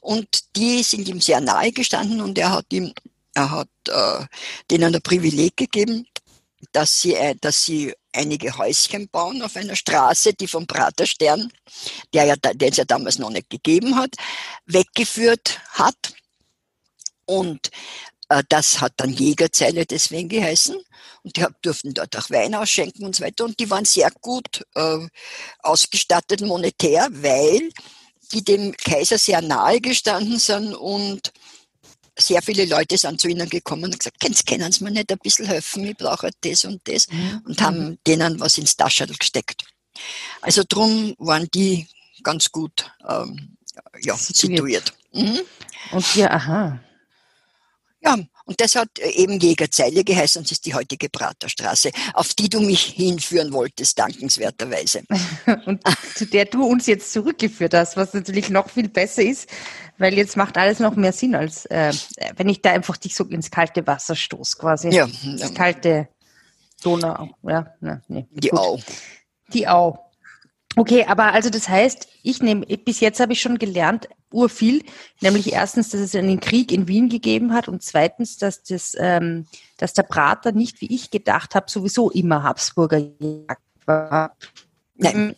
und 0.01 0.55
die 0.57 0.83
sind 0.83 1.07
ihm 1.07 1.21
sehr 1.21 1.39
nahe 1.39 1.71
gestanden 1.71 2.19
und 2.21 2.37
er 2.37 2.51
hat 2.51 2.65
ihm, 2.71 2.93
er 3.33 3.51
hat 3.51 3.69
äh, 3.87 4.25
denen 4.69 4.93
ein 4.93 5.01
Privileg 5.01 5.55
gegeben, 5.55 6.05
dass 6.73 7.01
sie, 7.01 7.15
äh, 7.15 7.35
dass 7.39 7.63
sie 7.63 7.93
einige 8.13 8.57
Häuschen 8.57 9.07
bauen 9.09 9.41
auf 9.41 9.55
einer 9.55 9.75
Straße, 9.75 10.33
die 10.33 10.47
vom 10.47 10.67
Praterstern, 10.67 11.51
der 12.13 12.25
ja, 12.25 12.35
den 12.35 12.71
es 12.71 12.77
ja 12.77 12.85
damals 12.85 13.19
noch 13.19 13.29
nicht 13.29 13.49
gegeben 13.49 13.95
hat, 13.95 14.15
weggeführt 14.65 15.61
hat. 15.71 16.13
Und 17.31 17.71
äh, 18.29 18.43
das 18.49 18.81
hat 18.81 18.93
dann 18.97 19.11
Jägerzeile 19.11 19.85
deswegen 19.85 20.29
geheißen. 20.29 20.75
Und 21.23 21.37
die 21.37 21.45
durften 21.61 21.93
dort 21.93 22.17
auch 22.17 22.29
Wein 22.29 22.55
ausschenken 22.55 23.05
und 23.05 23.15
so 23.15 23.23
weiter. 23.23 23.45
Und 23.45 23.59
die 23.59 23.69
waren 23.69 23.85
sehr 23.85 24.11
gut 24.21 24.65
äh, 24.75 25.07
ausgestattet 25.59 26.41
monetär, 26.41 27.07
weil 27.11 27.69
die 28.31 28.43
dem 28.43 28.75
Kaiser 28.75 29.17
sehr 29.17 29.41
nahe 29.41 29.81
gestanden 29.81 30.39
sind 30.39 30.73
und 30.73 31.31
sehr 32.17 32.41
viele 32.41 32.65
Leute 32.65 32.97
sind 32.97 33.19
zu 33.19 33.27
ihnen 33.27 33.49
gekommen 33.49 33.85
und 33.85 33.99
gesagt, 33.99 34.19
können 34.19 34.71
Sie 34.71 34.83
mir 34.83 34.91
nicht 34.91 35.11
ein 35.11 35.17
bisschen 35.17 35.45
helfen? 35.45 35.85
Ich 35.85 35.97
brauche 35.97 36.29
das 36.41 36.65
und 36.65 36.81
das. 36.85 37.07
Mhm. 37.09 37.41
Und 37.45 37.61
haben 37.61 37.97
denen 38.05 38.39
was 38.39 38.57
ins 38.57 38.75
Taschel 38.75 39.07
gesteckt. 39.07 39.63
Also 40.41 40.63
drum 40.67 41.15
waren 41.17 41.47
die 41.53 41.87
ganz 42.23 42.51
gut 42.51 42.91
ähm, 43.07 43.57
ja, 44.01 44.15
situiert. 44.15 44.57
situiert. 44.57 44.93
Mhm. 45.13 45.41
Und 45.91 46.05
hier, 46.05 46.31
aha. 46.31 46.79
Ja, 48.03 48.17
und 48.45 48.59
das 48.59 48.75
hat 48.75 48.97
eben 48.99 49.39
Jägerzeile 49.39 50.03
geheißen 50.03 50.41
und 50.41 50.51
ist 50.51 50.65
die 50.65 50.73
heutige 50.73 51.07
Praterstraße, 51.07 51.91
auf 52.13 52.33
die 52.33 52.49
du 52.49 52.59
mich 52.59 52.83
hinführen 52.83 53.53
wolltest, 53.53 53.99
dankenswerterweise. 53.99 55.03
und 55.65 55.81
zu 56.15 56.25
der 56.25 56.45
du 56.45 56.65
uns 56.65 56.87
jetzt 56.87 57.13
zurückgeführt 57.13 57.73
hast, 57.75 57.97
was 57.97 58.13
natürlich 58.13 58.49
noch 58.49 58.69
viel 58.69 58.89
besser 58.89 59.21
ist, 59.21 59.47
weil 59.99 60.15
jetzt 60.15 60.35
macht 60.35 60.57
alles 60.57 60.79
noch 60.79 60.95
mehr 60.95 61.13
Sinn, 61.13 61.35
als 61.35 61.65
äh, 61.67 61.93
wenn 62.35 62.49
ich 62.49 62.61
da 62.61 62.71
einfach 62.71 62.97
dich 62.97 63.13
so 63.13 63.23
ins 63.25 63.51
kalte 63.51 63.85
Wasser 63.85 64.15
stoße, 64.15 64.57
quasi. 64.57 64.89
Ja. 64.89 65.07
Das 65.37 65.53
kalte 65.53 66.07
Donau, 66.81 67.29
ja, 67.43 67.73
na, 67.79 68.01
nee. 68.07 68.25
Die 68.31 68.49
Gut. 68.49 68.59
Au. 68.59 68.79
Die 69.53 69.67
Au. 69.67 70.10
Okay, 70.75 71.05
aber 71.05 71.33
also 71.33 71.49
das 71.49 71.67
heißt, 71.67 72.07
ich 72.23 72.41
nehme, 72.41 72.65
bis 72.65 73.01
jetzt 73.01 73.19
habe 73.19 73.33
ich 73.33 73.41
schon 73.41 73.57
gelernt, 73.57 74.07
urviel, 74.31 74.83
nämlich 75.19 75.51
erstens, 75.51 75.89
dass 75.89 75.99
es 75.99 76.15
einen 76.15 76.39
Krieg 76.39 76.71
in 76.71 76.87
Wien 76.87 77.09
gegeben 77.09 77.53
hat 77.53 77.67
und 77.67 77.83
zweitens, 77.83 78.37
dass 78.37 78.63
das, 78.63 78.95
ähm, 78.97 79.47
dass 79.77 79.93
der 79.93 80.03
Prater 80.03 80.53
nicht, 80.53 80.79
wie 80.79 80.93
ich 80.93 81.11
gedacht 81.11 81.55
habe, 81.55 81.69
sowieso 81.69 82.09
immer 82.09 82.43
Habsburger 82.43 83.01
war. 83.85 84.35
Nein. 84.95 85.35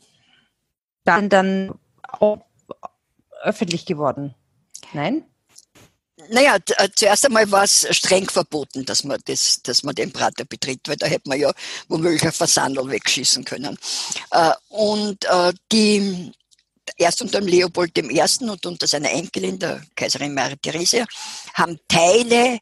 Dann 1.03 1.29
dann 1.29 1.71
auch 2.03 2.45
öffentlich 3.41 3.85
geworden. 3.85 4.35
Nein? 4.93 5.25
Naja, 6.29 6.57
äh, 6.77 6.89
zuerst 6.95 7.25
einmal 7.25 7.49
war 7.51 7.63
es 7.63 7.87
streng 7.91 8.29
verboten, 8.29 8.85
dass 8.85 9.03
man, 9.03 9.19
das, 9.25 9.61
dass 9.63 9.83
man 9.83 9.95
den 9.95 10.11
Prater 10.11 10.45
betritt, 10.45 10.81
weil 10.87 10.97
da 10.97 11.07
hätte 11.07 11.29
man 11.29 11.39
ja 11.39 11.51
womöglich 11.87 12.23
ein 12.23 12.31
Versandel 12.31 12.89
wegschießen 12.89 13.43
können. 13.43 13.77
Äh, 14.31 14.51
und 14.69 15.25
äh, 15.25 15.53
die, 15.71 16.31
erst 16.97 17.21
unter 17.21 17.39
dem 17.39 17.47
Leopold 17.47 17.97
I. 17.97 18.21
und 18.41 18.65
unter 18.65 18.87
seiner 18.87 19.11
Enkelin, 19.11 19.59
der 19.59 19.81
Kaiserin 19.95 20.33
Maria 20.33 20.55
Theresia, 20.61 21.05
haben 21.53 21.79
Teile 21.87 22.59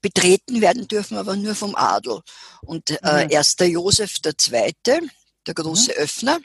betreten 0.00 0.60
werden 0.60 0.88
dürfen, 0.88 1.16
aber 1.16 1.36
nur 1.36 1.54
vom 1.54 1.74
Adel. 1.74 2.20
Und 2.62 2.90
mhm. 2.90 3.28
erst 3.30 3.60
der 3.60 3.68
Josef 3.68 4.16
II., 4.24 4.74
der 5.46 5.54
große 5.54 5.92
mhm. 5.92 6.02
Öffner, 6.02 6.40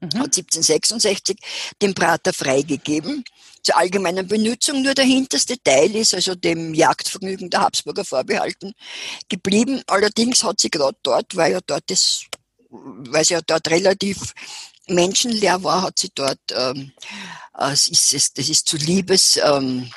mhm. 0.00 0.18
hat 0.18 0.36
1766 0.36 1.36
den 1.80 1.94
Prater 1.94 2.32
freigegeben 2.32 3.24
zur 3.62 3.76
allgemeinen 3.76 4.26
Benutzung. 4.26 4.82
Nur 4.82 4.94
der 4.94 5.04
hinterste 5.04 5.56
Teil 5.62 5.94
ist 5.96 6.14
also 6.14 6.34
dem 6.34 6.74
Jagdvergnügen 6.74 7.50
der 7.50 7.60
Habsburger 7.60 8.04
vorbehalten 8.04 8.72
geblieben. 9.28 9.82
Allerdings 9.86 10.42
hat 10.44 10.60
sie 10.60 10.70
gerade 10.70 10.96
dort, 11.02 11.36
weil 11.36 11.52
ja 11.52 11.60
dort 11.66 11.84
das, 11.88 12.24
weil 12.70 13.24
sie 13.24 13.34
ja 13.34 13.40
dort 13.46 13.68
relativ 13.70 14.34
menschenleer 14.88 15.62
war, 15.62 15.82
hat 15.82 15.98
sie 15.98 16.10
dort, 16.14 16.40
ähm, 16.52 16.92
es 17.58 17.88
ist, 17.88 18.14
es, 18.14 18.32
das 18.32 18.48
ist 18.48 18.66
zu 18.66 18.76
Liebestreffen 18.76 19.90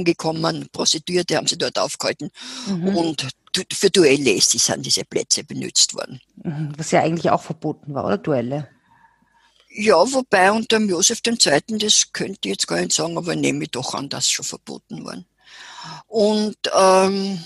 ähm, 0.00 0.04
gekommen, 0.04 0.68
Prostituierte 0.72 1.36
haben 1.36 1.46
sie 1.46 1.58
dort 1.58 1.78
aufgehalten 1.78 2.30
mhm. 2.66 2.96
und 2.96 3.28
für 3.72 3.90
Duelle 3.90 4.32
ist, 4.32 4.50
sind 4.50 4.84
diese 4.84 5.04
Plätze 5.04 5.42
benutzt 5.44 5.94
worden. 5.94 6.20
Mhm. 6.42 6.72
Was 6.76 6.90
ja 6.90 7.00
eigentlich 7.02 7.30
auch 7.30 7.42
verboten 7.42 7.94
war, 7.94 8.04
oder 8.04 8.18
Duelle? 8.18 8.68
Ja, 9.78 10.10
wobei 10.10 10.50
unter 10.50 10.78
dem 10.78 10.88
Josef 10.88 11.20
II., 11.26 11.78
das 11.78 12.10
könnte 12.10 12.48
ich 12.48 12.52
jetzt 12.52 12.66
gar 12.66 12.80
nicht 12.80 12.92
sagen, 12.92 13.18
aber 13.18 13.36
nehme 13.36 13.64
ich 13.64 13.70
doch 13.72 13.92
an, 13.92 14.08
dass 14.08 14.30
schon 14.30 14.46
verboten 14.46 15.04
worden. 15.04 15.26
Und 16.06 16.56
ähm, 16.74 17.44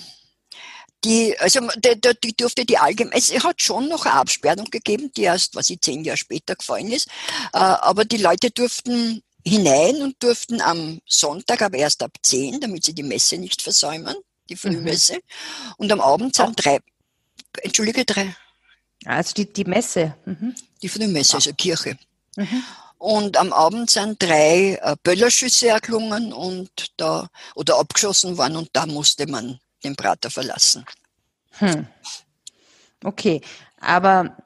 die, 1.02 1.37
also 1.40 1.66
die, 1.76 2.00
die 2.22 2.37
durfte 2.37 2.64
die 2.64 2.78
allgemein, 2.78 3.18
es 3.18 3.32
hat 3.42 3.60
schon 3.60 3.88
noch 3.88 4.06
eine 4.06 4.14
Absperrung 4.14 4.66
gegeben, 4.70 5.10
die 5.16 5.22
erst, 5.22 5.56
was 5.56 5.70
ich 5.70 5.80
zehn 5.80 6.04
Jahre 6.04 6.18
später 6.18 6.54
gefallen 6.54 6.92
ist, 6.92 7.08
äh, 7.52 7.58
aber 7.58 8.04
die 8.04 8.18
Leute 8.18 8.52
durften 8.52 9.25
hinein 9.44 10.00
und 10.00 10.22
durften 10.22 10.60
am 10.60 11.00
Sonntag, 11.06 11.62
aber 11.62 11.78
erst 11.78 12.00
ab 12.00 12.16
zehn, 12.22 12.60
damit 12.60 12.84
sie 12.84 12.94
die 12.94 13.02
Messe 13.02 13.38
nicht 13.38 13.60
versäumen, 13.60 14.14
die 14.49 14.56
Frühmesse. 14.56 15.14
Mhm. 15.14 15.75
Und 15.78 15.90
am 15.90 16.00
Abend 16.00 16.37
sind 16.37 16.64
drei, 16.64 16.78
entschuldige, 17.62 18.04
drei. 18.04 18.37
Also 19.04 19.34
die, 19.34 19.52
die 19.52 19.64
Messe. 19.64 20.14
Mhm. 20.26 20.54
Die 20.80 20.88
Frühmesse, 20.88 21.34
also 21.34 21.52
Kirche. 21.54 21.99
Mhm. 22.40 22.64
Und 22.99 23.37
am 23.38 23.52
Abend 23.52 23.88
sind 23.90 24.23
drei 24.23 24.78
äh, 24.82 24.97
Böllerschüsse 25.02 25.68
erklungen 25.68 26.32
und 26.32 26.70
da, 26.97 27.28
oder 27.54 27.78
abgeschossen 27.78 28.37
worden 28.37 28.56
und 28.56 28.68
da 28.73 28.87
musste 28.87 29.26
man 29.26 29.59
den 29.82 29.97
Prater 29.97 30.30
verlassen. 30.30 30.85
Hm. 31.59 31.87
Okay, 33.02 33.40
aber 33.80 34.37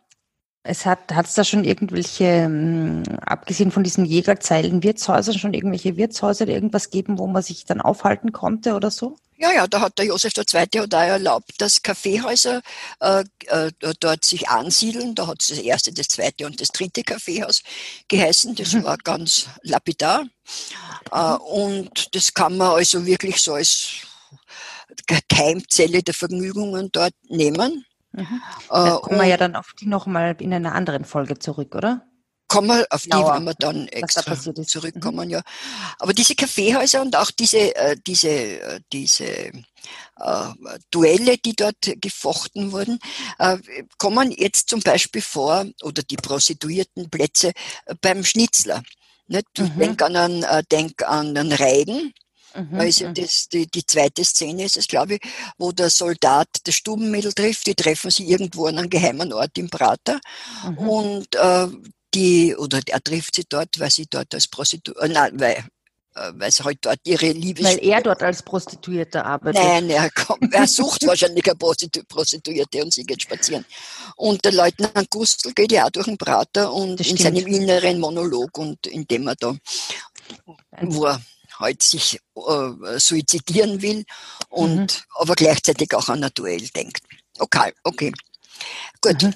es 0.67 0.87
hat 0.87 1.11
es 1.11 1.35
da 1.35 1.45
schon 1.45 1.65
irgendwelche, 1.65 2.45
hm, 2.45 3.03
abgesehen 3.21 3.71
von 3.71 3.85
diesen 3.85 4.07
Jägerzeilen, 4.07 4.83
Wirtshäusern, 4.83 5.39
schon 5.39 5.53
irgendwelche 5.53 5.97
Wirtshäuser, 5.99 6.49
irgendwas 6.49 6.91
geben, 6.91 7.19
wo 7.19 7.27
man 7.27 7.43
sich 7.43 7.67
dann 7.67 7.83
aufhalten 7.83 8.33
konnte 8.33 8.75
oder 8.75 8.91
so? 8.91 9.17
Ja, 9.37 9.53
ja, 9.53 9.67
da 9.67 9.81
hat 9.81 9.99
der 9.99 10.07
Josef 10.07 10.33
II. 10.37 10.45
hat 10.55 10.95
auch 10.95 10.99
erlaubt, 10.99 11.53
dass 11.59 11.83
Kaffeehäuser 11.83 12.63
äh, 13.01 13.25
äh, 13.47 13.73
dort 14.01 14.25
sich 14.25 14.49
ansiedeln. 14.49 15.15
Da 15.15 15.27
hat 15.27 15.43
es 15.43 15.49
das 15.49 15.59
erste, 15.59 15.93
das 15.93 16.09
zweite 16.09 16.47
und 16.47 16.61
das 16.61 16.69
dritte 16.69 17.03
Kaffeehaus 17.03 17.63
geheißen. 18.09 18.55
Das 18.55 18.73
mhm. 18.73 18.85
war 18.85 18.97
ganz 18.97 19.49
lapidar. 19.63 20.25
Äh, 21.13 21.33
mhm. 21.33 21.41
und 21.41 22.15
das 22.15 22.33
kann 22.33 22.57
man 22.57 22.69
also 22.69 23.05
wirklich 23.05 23.43
so 23.43 23.55
als 23.55 23.89
Keimzelle 25.29 26.03
der 26.03 26.15
Vergnügungen 26.15 26.91
dort 26.91 27.15
nehmen. 27.29 27.85
Mhm. 28.15 28.43
Da 28.69 28.97
kommen 28.97 29.21
wir 29.21 29.27
ja 29.27 29.37
dann 29.37 29.57
auf 29.57 29.73
die 29.79 29.87
nochmal 29.87 30.37
in 30.39 30.55
einer 30.55 30.75
anderen 30.75 31.05
Folge 31.05 31.39
zurück, 31.39 31.75
oder? 31.75 32.07
Kommen 32.47 32.69
wir 32.69 32.87
auf 32.91 33.03
die, 33.03 33.11
Genauer, 33.11 33.37
wenn 33.37 33.45
wir 33.45 33.55
dann 33.55 33.89
extra 33.89 34.35
da 34.35 34.63
zurückkommen, 34.63 35.27
mhm. 35.27 35.33
ja. 35.33 35.43
Aber 35.99 36.13
diese 36.13 36.35
Kaffeehäuser 36.35 37.03
und 37.03 37.17
auch 37.17 37.31
diese, 37.31 37.75
äh, 37.75 37.97
diese, 38.07 38.29
äh, 38.29 38.81
diese 38.93 39.25
äh, 39.25 39.53
Duelle, 40.91 41.39
die 41.39 41.57
dort 41.57 41.77
gefochten 42.01 42.71
wurden, 42.71 42.99
äh, 43.39 43.59
kommen 43.99 44.31
jetzt 44.31 44.69
zum 44.69 44.81
Beispiel 44.81 45.23
vor, 45.23 45.65
oder 45.83 46.03
die 46.03 46.17
Prostituiertenplätze 46.17 47.53
äh, 47.87 47.95
beim 48.01 48.25
Schnitzler. 48.25 48.83
Nicht? 49.27 49.47
Ich 49.59 49.75
mhm. 49.75 49.79
denke 49.79 50.05
an 50.05 50.17
einen, 50.17 50.43
äh, 50.43 50.63
denk 50.71 51.03
an 51.03 51.37
einen 51.37 51.53
Reigen, 51.53 52.13
Mhm, 52.55 52.81
also 52.81 53.09
das, 53.13 53.49
die, 53.49 53.67
die 53.67 53.85
zweite 53.85 54.25
Szene 54.25 54.65
ist 54.65 54.77
es, 54.77 54.87
glaube 54.87 55.15
ich, 55.15 55.21
wo 55.59 55.73
der 55.73 55.91
Soldat 55.91 56.49
das 56.65 56.75
Stubenmädel 56.75 57.33
trifft. 57.33 57.67
Die 57.67 57.75
treffen 57.75 58.11
sie 58.11 58.29
irgendwo 58.29 58.67
an 58.67 58.79
einem 58.79 58.91
geheimen 58.91 59.33
Ort 59.33 59.59
im 59.59 59.69
Prater. 59.69 60.21
Mhm. 60.65 60.79
Und 60.79 61.35
äh, 61.35 61.67
die, 62.15 62.55
oder 62.57 62.81
er 62.87 63.03
trifft 63.03 63.35
sie 63.35 63.45
dort, 63.49 63.79
weil 63.79 63.91
sie 63.91 64.07
dort 64.09 64.33
als 64.35 64.47
Prostituierte, 64.47 65.05
äh, 65.05 65.09
nein, 65.09 65.33
weil 65.35 65.65
äh, 66.17 66.33
weil 66.35 66.53
sie 66.53 66.63
halt 66.63 66.79
dort 66.83 67.01
ihre 67.05 67.33
Liebes... 67.33 67.65
Weil 67.65 67.85
er 67.85 68.01
dort 68.01 68.23
als 68.23 68.43
Prostituierter 68.43 69.25
arbeitet. 69.27 69.61
Nein, 69.61 69.91
er, 69.91 70.11
kommt, 70.11 70.55
er 70.55 70.69
sucht 70.69 71.05
wahrscheinlich 71.07 71.45
eine 71.45 71.57
Prostitu 71.57 72.03
Prostituierte 72.07 72.85
und 72.85 72.93
sie 72.93 73.03
geht 73.03 73.23
spazieren. 73.23 73.65
Und 74.15 74.45
der 74.45 74.53
Leutnant 74.53 75.11
Gustl 75.11 75.53
geht 75.53 75.73
ja 75.73 75.87
auch 75.87 75.91
durch 75.91 76.07
den 76.07 76.17
Prater 76.17 76.73
und 76.73 77.01
in 77.01 77.17
seinem 77.17 77.47
inneren 77.49 77.99
Monolog 77.99 78.57
und 78.59 78.87
indem 78.87 79.27
er 79.27 79.35
da, 79.35 79.57
wo 80.83 81.07
er 81.07 81.21
halt 81.59 81.83
sich 81.83 82.21
äh, 82.37 82.99
suizidieren 82.99 83.83
will 83.83 84.05
und 84.49 84.81
mhm. 84.81 85.21
aber 85.21 85.35
gleichzeitig 85.35 85.95
auch 85.95 86.09
an 86.09 86.25
ein 86.25 86.31
Duell 86.35 86.67
denkt. 86.69 87.03
Okay, 87.39 87.73
okay. 87.85 88.13
Gut. 89.01 89.23
Mhm. 89.23 89.35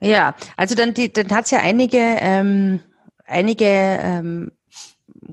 Ja, 0.00 0.34
also 0.56 0.74
dann, 0.74 0.94
die, 0.94 1.12
dann 1.12 1.30
hat 1.30 1.44
es 1.44 1.52
ja 1.52 1.60
einige, 1.60 1.98
ähm, 1.98 2.80
einige 3.24 3.64
ähm, 3.66 4.50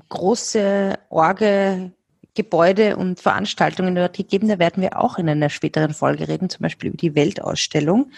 große 0.08 0.98
Orge 1.08 1.92
Gebäude 2.34 2.96
und 2.96 3.20
Veranstaltungen 3.20 3.94
dort 3.94 4.16
gegeben. 4.16 4.48
Da 4.48 4.58
werden 4.58 4.82
wir 4.82 4.98
auch 4.98 5.18
in 5.18 5.28
einer 5.28 5.50
späteren 5.50 5.92
Folge 5.92 6.28
reden, 6.28 6.48
zum 6.48 6.62
Beispiel 6.62 6.90
über 6.90 6.96
die 6.96 7.14
Weltausstellung 7.14 8.12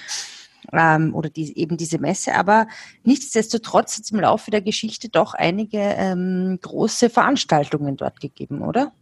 ähm, 0.73 1.14
oder 1.14 1.31
die, 1.31 1.57
eben 1.59 1.76
diese 1.76 1.99
Messe. 1.99 2.35
Aber 2.35 2.66
nichtsdestotrotz 3.04 3.97
hat 3.97 4.04
es 4.04 4.11
im 4.11 4.21
Laufe 4.21 4.50
der 4.50 4.62
Geschichte 4.62 5.09
doch 5.09 5.35
einige 5.35 5.78
ähm, 5.78 6.59
große 6.61 7.11
Veranstaltungen 7.11 7.97
dort 7.97 8.21
gegeben, 8.21 8.62
oder? 8.62 8.92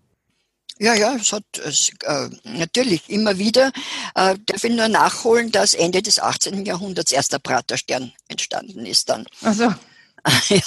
Ja, 0.78 0.94
ja, 0.94 1.14
es 1.14 1.32
hat 1.32 1.44
es, 1.62 1.90
äh, 2.04 2.30
natürlich 2.44 3.10
immer 3.10 3.36
wieder. 3.36 3.70
Äh, 4.14 4.36
darf 4.46 4.64
ich 4.64 4.72
nur 4.72 4.88
nachholen, 4.88 5.52
dass 5.52 5.74
Ende 5.74 6.00
des 6.00 6.18
18. 6.18 6.64
Jahrhunderts 6.64 7.12
erst 7.12 7.34
der 7.34 7.38
Praterstern 7.38 8.12
entstanden 8.28 8.86
ist 8.86 9.10
dann. 9.10 9.26
Also. 9.42 9.64
ja, 10.48 10.60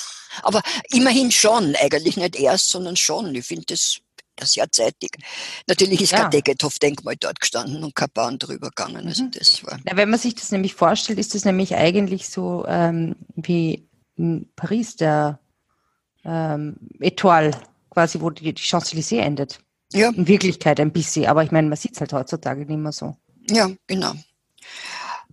aber 0.43 0.61
immerhin 0.89 1.31
schon, 1.31 1.75
eigentlich 1.75 2.17
nicht 2.17 2.35
erst, 2.35 2.69
sondern 2.69 2.95
schon. 2.95 3.33
Ich 3.33 3.45
finde 3.45 3.65
das 3.69 3.97
sehr 4.41 4.71
zeitig. 4.71 5.17
Natürlich 5.67 6.01
ist 6.01 6.11
ja. 6.11 6.21
kein 6.21 6.31
Degethoff-Denkmal 6.31 7.15
dort 7.19 7.39
gestanden 7.39 7.83
und 7.83 7.95
kein 7.95 8.09
Bahn 8.13 8.39
drüber 8.39 8.69
gegangen. 8.69 9.07
Also 9.07 9.23
mhm. 9.23 9.31
das 9.31 9.63
war 9.63 9.79
Na, 9.85 9.95
wenn 9.95 10.09
man 10.09 10.19
sich 10.19 10.35
das 10.35 10.51
nämlich 10.51 10.73
vorstellt, 10.73 11.19
ist 11.19 11.35
das 11.35 11.45
nämlich 11.45 11.75
eigentlich 11.75 12.29
so 12.29 12.65
ähm, 12.67 13.15
wie 13.35 13.87
in 14.15 14.49
Paris 14.55 14.95
der 14.95 15.39
ähm, 16.25 16.77
Etoile, 16.99 17.51
quasi, 17.89 18.21
wo 18.21 18.29
die, 18.29 18.53
die 18.53 18.61
Champs-Élysées 18.61 19.19
endet. 19.19 19.59
Ja. 19.91 20.09
In 20.09 20.27
Wirklichkeit 20.27 20.79
ein 20.79 20.91
bisschen, 20.91 21.27
aber 21.27 21.43
ich 21.43 21.51
meine, 21.51 21.67
man 21.67 21.77
sieht 21.77 21.93
es 21.93 21.99
halt 21.99 22.13
heutzutage 22.13 22.65
nicht 22.65 22.77
mehr 22.77 22.91
so. 22.91 23.15
Ja, 23.49 23.69
genau. 23.87 24.13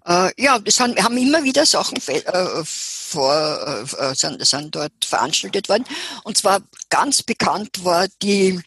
Äh, 0.04 0.30
ja, 0.38 0.58
das 0.58 0.80
haben, 0.80 0.94
haben 0.96 1.16
immer 1.16 1.44
wieder 1.44 1.64
Sachen 1.66 1.98
äh, 1.98 2.62
vor, 2.64 3.86
äh, 3.98 4.14
sind, 4.14 4.44
sind 4.44 4.74
dort 4.74 4.92
veranstaltet 5.04 5.68
worden. 5.68 5.84
Und 6.24 6.36
zwar 6.36 6.60
ganz 6.88 7.22
bekannt 7.22 7.84
war 7.84 8.08
die, 8.22 8.60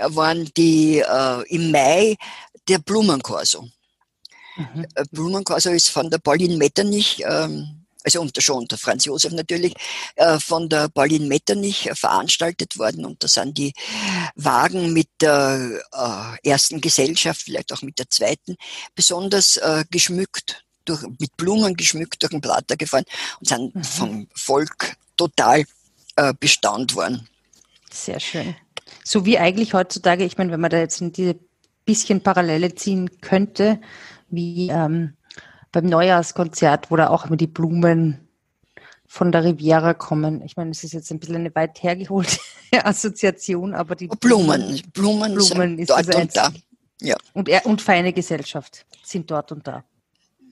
waren 0.00 0.50
die 0.56 0.98
äh, 0.98 1.42
im 1.48 1.70
Mai 1.70 2.16
der 2.68 2.78
Blumenkorso. 2.78 3.68
Mhm. 4.56 4.86
Äh, 4.94 5.04
Blumenkorso 5.10 5.70
ist 5.70 5.88
von 5.88 6.10
der 6.10 6.18
Pauline 6.18 6.56
Metternich 6.56 7.22
ähm, 7.24 7.78
also 8.04 8.22
unter, 8.22 8.40
schon 8.40 8.58
unter 8.58 8.78
Franz 8.78 9.04
Josef 9.04 9.32
natürlich, 9.32 9.74
äh, 10.16 10.38
von 10.38 10.68
der 10.68 10.88
Pauline 10.88 11.26
Metternich 11.26 11.90
veranstaltet 11.92 12.78
worden. 12.78 13.04
Und 13.04 13.22
da 13.22 13.28
sind 13.28 13.58
die 13.58 13.72
Wagen 14.34 14.92
mit 14.92 15.08
der 15.20 15.80
äh, 15.92 16.48
ersten 16.48 16.80
Gesellschaft, 16.80 17.42
vielleicht 17.42 17.72
auch 17.72 17.82
mit 17.82 17.98
der 17.98 18.08
zweiten, 18.08 18.56
besonders 18.94 19.56
äh, 19.58 19.84
geschmückt, 19.90 20.64
durch, 20.84 21.02
mit 21.18 21.36
Blumen 21.36 21.74
geschmückt 21.74 22.22
durch 22.22 22.30
den 22.30 22.40
Plater 22.40 22.76
gefahren 22.76 23.04
und 23.40 23.48
sind 23.48 23.74
mhm. 23.74 23.84
vom 23.84 24.28
Volk 24.34 24.96
total 25.16 25.64
äh, 26.16 26.32
bestaunt 26.38 26.94
worden. 26.94 27.28
Sehr 27.92 28.20
schön. 28.20 28.56
So 29.08 29.24
wie 29.24 29.38
eigentlich 29.38 29.72
heutzutage, 29.72 30.22
ich 30.24 30.36
meine, 30.36 30.52
wenn 30.52 30.60
man 30.60 30.68
da 30.70 30.76
jetzt 30.76 31.00
in 31.00 31.12
diese 31.12 31.38
bisschen 31.86 32.22
Parallele 32.22 32.74
ziehen 32.74 33.22
könnte, 33.22 33.80
wie 34.28 34.68
ähm, 34.68 35.14
beim 35.72 35.86
Neujahrskonzert, 35.86 36.90
wo 36.90 36.96
da 36.96 37.08
auch 37.08 37.24
immer 37.24 37.38
die 37.38 37.46
Blumen 37.46 38.28
von 39.06 39.32
der 39.32 39.44
Riviera 39.44 39.94
kommen. 39.94 40.42
Ich 40.42 40.58
meine, 40.58 40.72
es 40.72 40.84
ist 40.84 40.92
jetzt 40.92 41.10
ein 41.10 41.20
bisschen 41.20 41.36
eine 41.36 41.54
weit 41.54 41.82
hergeholte 41.82 42.36
Assoziation, 42.84 43.72
aber 43.72 43.96
die 43.96 44.08
Blumen, 44.08 44.82
Blumen, 44.92 45.34
Blumen 45.34 45.78
ist 45.78 45.88
dort 45.88 46.14
und 46.14 46.36
da. 46.36 46.52
Ja. 47.00 47.16
Und, 47.32 47.48
und 47.64 47.80
feine 47.80 48.12
Gesellschaft 48.12 48.84
sind 49.02 49.30
dort 49.30 49.52
und 49.52 49.66
da. 49.66 49.84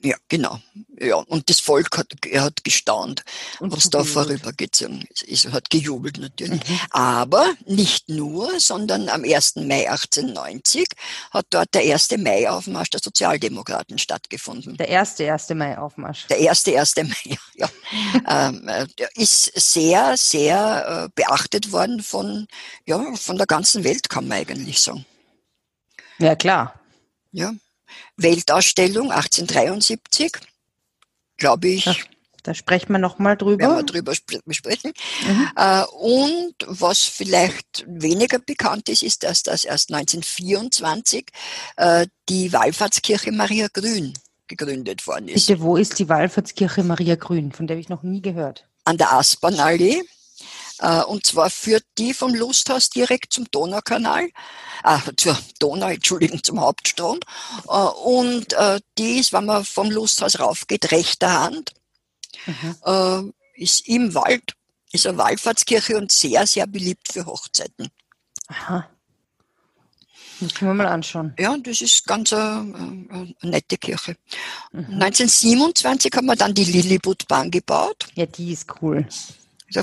Ja, 0.03 0.15
genau. 0.27 0.59
Ja, 0.99 1.15
und 1.15 1.49
das 1.49 1.59
Volk 1.59 1.97
hat, 1.97 2.07
er 2.25 2.43
hat 2.43 2.63
gestaunt, 2.63 3.23
und 3.59 3.71
was 3.71 3.89
da 3.89 4.03
vorübergezogen 4.03 5.07
ist. 5.25 5.45
Er 5.45 5.51
hat 5.53 5.69
gejubelt 5.69 6.17
natürlich. 6.17 6.67
Mhm. 6.67 6.79
Aber 6.91 7.53
nicht 7.65 8.09
nur, 8.09 8.59
sondern 8.59 9.09
am 9.09 9.23
1. 9.23 9.57
Mai 9.57 9.89
1890 9.89 10.87
hat 11.31 11.47
dort 11.49 11.73
der 11.73 11.83
erste 11.83 12.17
Mai-Aufmarsch 12.17 12.89
der 12.91 12.99
Sozialdemokraten 13.03 13.97
stattgefunden. 13.97 14.77
Der 14.77 14.87
erste 14.87 15.23
erste 15.23 15.55
Mai-Aufmarsch. 15.55 16.27
Der 16.27 16.39
erste 16.39 16.71
erste 16.71 17.03
Mai, 17.03 17.37
ja. 17.55 17.69
ähm, 18.27 18.67
äh, 18.67 18.87
der 18.99 19.15
ist 19.15 19.51
sehr, 19.55 20.15
sehr 20.17 21.05
äh, 21.05 21.09
beachtet 21.15 21.71
worden 21.71 22.01
von, 22.01 22.47
ja, 22.85 23.15
von 23.15 23.37
der 23.37 23.47
ganzen 23.47 23.83
Welt, 23.83 24.09
kann 24.09 24.27
man 24.27 24.39
eigentlich 24.39 24.81
sagen. 24.81 25.05
Ja, 26.19 26.35
klar. 26.35 26.79
Ja, 27.31 27.53
Weltausstellung 28.15 29.11
1873, 29.11 30.31
glaube 31.37 31.67
ich. 31.69 31.85
Da, 31.85 31.95
da 32.43 32.53
sprechen 32.53 32.93
wir 32.93 32.99
nochmal 32.99 33.35
drüber. 33.35 33.59
Werden 33.59 33.77
wir 33.77 33.83
drüber 33.83 34.13
besprechen. 34.45 34.93
Mhm. 35.27 35.49
Äh, 35.55 35.83
und 35.83 36.55
was 36.65 37.03
vielleicht 37.03 37.85
weniger 37.87 38.39
bekannt 38.39 38.89
ist, 38.89 39.03
ist, 39.03 39.23
dass 39.23 39.43
das 39.43 39.65
erst 39.65 39.93
1924 39.93 41.25
äh, 41.77 42.07
die 42.29 42.53
Wallfahrtskirche 42.53 43.31
Maria 43.31 43.67
Grün 43.71 44.13
gegründet 44.47 45.05
worden 45.07 45.27
ist. 45.27 45.47
Bitte, 45.47 45.61
wo 45.61 45.75
ist 45.75 45.99
die 45.99 46.09
Wallfahrtskirche 46.09 46.83
Maria 46.83 47.15
Grün? 47.15 47.51
Von 47.51 47.67
der 47.67 47.75
habe 47.75 47.81
ich 47.81 47.89
noch 47.89 48.03
nie 48.03 48.21
gehört. 48.21 48.65
An 48.85 48.97
der 48.97 49.13
Aspernallee. 49.13 50.03
Äh, 50.79 51.03
und 51.03 51.25
zwar 51.25 51.49
führt 51.49 51.85
die 51.97 52.13
vom 52.13 52.33
Lusthaus 52.33 52.89
direkt 52.89 53.33
zum 53.33 53.49
Donaukanal, 53.51 54.29
äh, 54.83 54.99
zur 55.15 55.37
Donau, 55.59 55.87
Entschuldigung, 55.89 56.43
zum 56.43 56.59
Hauptstrom. 56.61 57.19
Äh, 57.67 57.71
und 57.71 58.53
äh, 58.53 58.79
die 58.97 59.19
ist, 59.19 59.33
wenn 59.33 59.45
man 59.45 59.65
vom 59.65 59.89
Lusthaus 59.91 60.39
raufgeht, 60.39 60.91
rechter 60.91 61.41
Hand, 61.41 61.73
mhm. 62.45 63.33
ist 63.55 63.87
im 63.87 64.13
Wald, 64.13 64.53
ist 64.91 65.07
eine 65.07 65.17
Wallfahrtskirche 65.17 65.97
und 65.97 66.11
sehr, 66.11 66.45
sehr 66.47 66.67
beliebt 66.67 67.11
für 67.11 67.25
Hochzeiten. 67.25 67.89
Aha. 68.47 68.87
Das 70.39 70.53
können 70.53 70.71
wir 70.71 70.83
mal 70.83 70.87
anschauen. 70.87 71.33
Ja, 71.39 71.57
das 71.57 71.81
ist 71.81 72.05
ganz 72.05 72.31
eine, 72.31 73.05
eine 73.09 73.35
nette 73.41 73.77
Kirche. 73.77 74.15
Mhm. 74.71 75.01
1927 75.01 76.11
haben 76.15 76.27
wir 76.27 76.35
dann 76.35 76.53
die 76.53 76.63
Lilliputbahn 76.63 77.49
gebaut. 77.49 78.07
Ja, 78.13 78.27
die 78.27 78.53
ist 78.53 78.67
cool. 78.81 79.07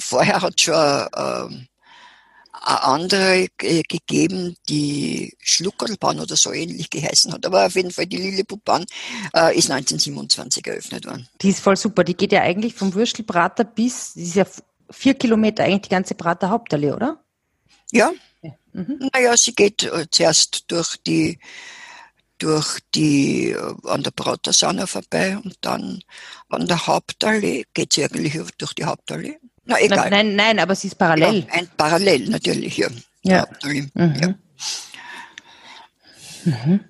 Vorher 0.01 0.41
hat 0.41 0.61
schon 0.61 0.75
äh, 0.75 1.67
eine 2.65 2.83
andere 2.83 3.49
gegeben, 3.59 4.57
die 4.69 5.37
Schluckerlbahn 5.41 6.21
oder 6.21 6.37
so 6.37 6.53
ähnlich 6.53 6.89
geheißen 6.91 7.33
hat. 7.33 7.45
Aber 7.45 7.67
auf 7.67 7.75
jeden 7.75 7.91
Fall 7.91 8.07
die 8.07 8.17
Lilliputbahn 8.17 8.87
äh, 9.35 9.57
ist 9.57 9.71
1927 9.71 10.67
eröffnet 10.67 11.07
worden. 11.07 11.29
Die 11.43 11.51
ist 11.51 11.61
voll 11.61 11.77
super. 11.77 12.05
Die 12.05 12.17
geht 12.17 12.33
ja 12.33 12.43
eigentlich 12.43 12.75
vom 12.75 12.95
Würstelprater 12.95 13.65
bis, 13.65 14.15
die 14.15 14.23
ist 14.23 14.37
ja 14.37 14.47
vier 14.91 15.15
Kilometer 15.15 15.65
eigentlich 15.65 15.83
die 15.83 15.89
ganze 15.91 16.15
Prater 16.15 16.51
Hauptallee, 16.51 16.93
oder? 16.93 17.23
Ja. 17.93 18.13
ja. 18.43 18.53
Mhm. 18.73 19.11
Naja, 19.13 19.37
sie 19.37 19.55
geht 19.55 19.83
äh, 19.83 20.07
zuerst 20.11 20.65
durch 20.69 20.97
die 21.07 21.39
durch 22.39 22.81
die 22.95 23.51
äh, 23.51 23.75
an 23.85 24.03
der 24.03 24.11
Brautersanne 24.11 24.87
vorbei 24.87 25.39
und 25.39 25.57
dann 25.61 26.03
an 26.49 26.67
der 26.67 26.87
Hauptallee 26.87 27.65
geht 27.75 27.93
sie 27.93 28.05
eigentlich 28.05 28.37
durch 28.59 28.75
die 28.75 28.85
Hauptallee 28.85 29.39
na, 29.65 29.81
egal. 29.81 30.11
Nein, 30.11 30.37
nein, 30.37 30.59
aber 30.59 30.75
sie 30.75 30.89
ist 30.89 30.97
parallel. 30.97 31.47
Ja, 31.47 31.55
ein 31.55 31.69
parallel, 31.77 32.29
natürlich, 32.29 32.77
ja. 32.77 32.89
Ja. 33.23 33.47
Mhm. 33.63 33.91
ja. 33.95 34.35
Mhm. 36.45 36.81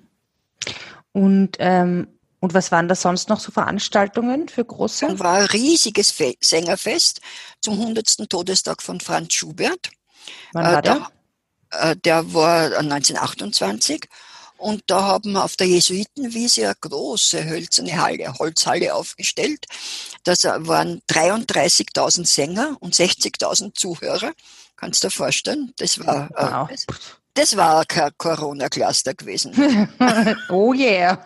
Und, 1.13 1.55
ähm, 1.59 2.07
und 2.41 2.53
was 2.53 2.71
waren 2.71 2.87
da 2.87 2.95
sonst 2.95 3.29
noch 3.29 3.39
so 3.39 3.51
Veranstaltungen 3.51 4.49
für 4.49 4.65
große? 4.65 5.07
Dann 5.07 5.19
war 5.19 5.35
ein 5.35 5.45
riesiges 5.45 6.11
Fe 6.11 6.35
Sängerfest 6.41 7.21
zum 7.61 7.79
100. 7.79 8.29
Todestag 8.29 8.81
von 8.81 8.99
Franz 8.99 9.33
Schubert. 9.33 9.91
Wann 10.51 10.65
war 10.65 10.79
äh, 10.79 10.81
der? 10.81 11.07
Der, 11.71 11.91
äh, 11.91 11.95
der 11.95 12.33
war 12.33 12.77
1928 12.77 14.09
und 14.57 14.83
da 14.87 15.01
haben 15.03 15.33
wir 15.33 15.43
auf 15.43 15.55
der 15.57 15.67
Jesuitenwiese 15.67 16.65
eine 16.65 16.75
große 16.79 17.45
hölzerne 17.45 18.01
Halle, 18.01 18.33
Holzhalle 18.37 18.93
aufgestellt. 18.93 19.65
Das 20.23 20.43
waren 20.43 21.01
33.000 21.09 22.25
Sänger 22.25 22.77
und 22.79 22.95
60.000 22.95 23.73
Zuhörer. 23.73 24.33
Kannst 24.75 25.03
du 25.03 25.07
dir 25.07 25.11
vorstellen? 25.11 25.73
Das 25.77 25.99
war, 25.99 26.29
äh, 26.31 26.51
wow. 26.51 26.69
das, 26.69 26.85
das 27.33 27.57
war 27.57 27.85
kein 27.85 28.11
Corona-Cluster 28.17 29.13
gewesen. 29.13 29.89
oh 30.49 30.73
yeah. 30.73 31.23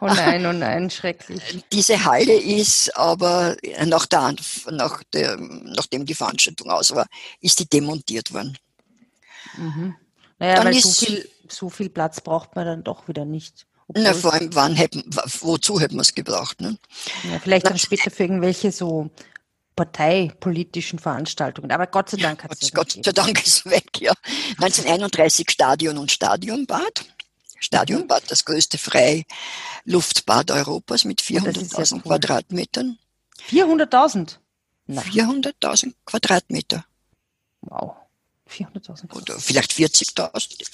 Oh 0.00 0.06
nein, 0.06 0.44
oh 0.46 0.52
nein, 0.52 0.90
schrecklich. 0.90 1.64
Diese 1.72 2.04
Halle 2.04 2.34
ist 2.34 2.96
aber 2.96 3.56
nach 3.86 4.06
der, 4.06 4.34
nach 4.70 5.02
der, 5.12 5.36
nachdem 5.38 6.06
die 6.06 6.14
Veranstaltung 6.14 6.70
aus 6.70 6.94
war, 6.94 7.06
ist 7.40 7.58
die 7.58 7.68
demontiert 7.68 8.32
worden. 8.32 8.56
Mhm. 9.56 9.96
Naja, 10.38 10.56
Dann 10.56 10.66
weil 10.66 10.76
ist, 10.76 10.94
so 10.94 11.06
viel 11.06 11.28
so 11.52 11.68
viel 11.68 11.88
Platz 11.88 12.20
braucht 12.20 12.56
man 12.56 12.66
dann 12.66 12.84
doch 12.84 13.08
wieder 13.08 13.24
nicht. 13.24 13.66
Na, 13.94 14.14
vor 14.14 14.32
allem, 14.32 14.54
wann 14.54 14.74
hätten, 14.74 15.04
wozu 15.40 15.80
hätten 15.80 15.96
wir 15.96 16.02
es 16.02 16.14
gebraucht? 16.14 16.60
Ne? 16.60 16.78
Ja, 17.30 17.38
vielleicht 17.38 17.66
dann 17.66 17.78
später 17.78 18.10
für 18.10 18.22
irgendwelche 18.22 18.72
so 18.72 19.10
parteipolitischen 19.76 20.98
Veranstaltungen. 20.98 21.70
Aber 21.72 21.86
Gott 21.86 22.10
sei 22.10 22.18
Dank 22.18 22.44
hat 22.44 22.52
es 22.60 22.72
Gott 22.72 22.92
sei 22.92 23.12
Dank 23.12 23.44
ist 23.44 23.66
weg, 23.66 24.00
ja. 24.00 24.12
1931 24.58 25.50
Stadion 25.50 25.98
und 25.98 26.10
Stadionbad. 26.10 27.04
Stadionbad, 27.58 28.24
das 28.28 28.44
größte 28.44 28.78
Freiluftbad 28.78 30.50
Europas 30.50 31.04
mit 31.04 31.20
400.000 31.20 31.94
cool. 31.94 32.02
Quadratmetern. 32.02 32.98
400.000? 33.50 34.38
400.000 34.88 35.94
Quadratmeter. 36.04 36.84
Wow. 37.62 37.96
400.000. 38.52 39.14
Oder 39.14 39.38
vielleicht 39.38 39.72
40.000. 39.72 40.68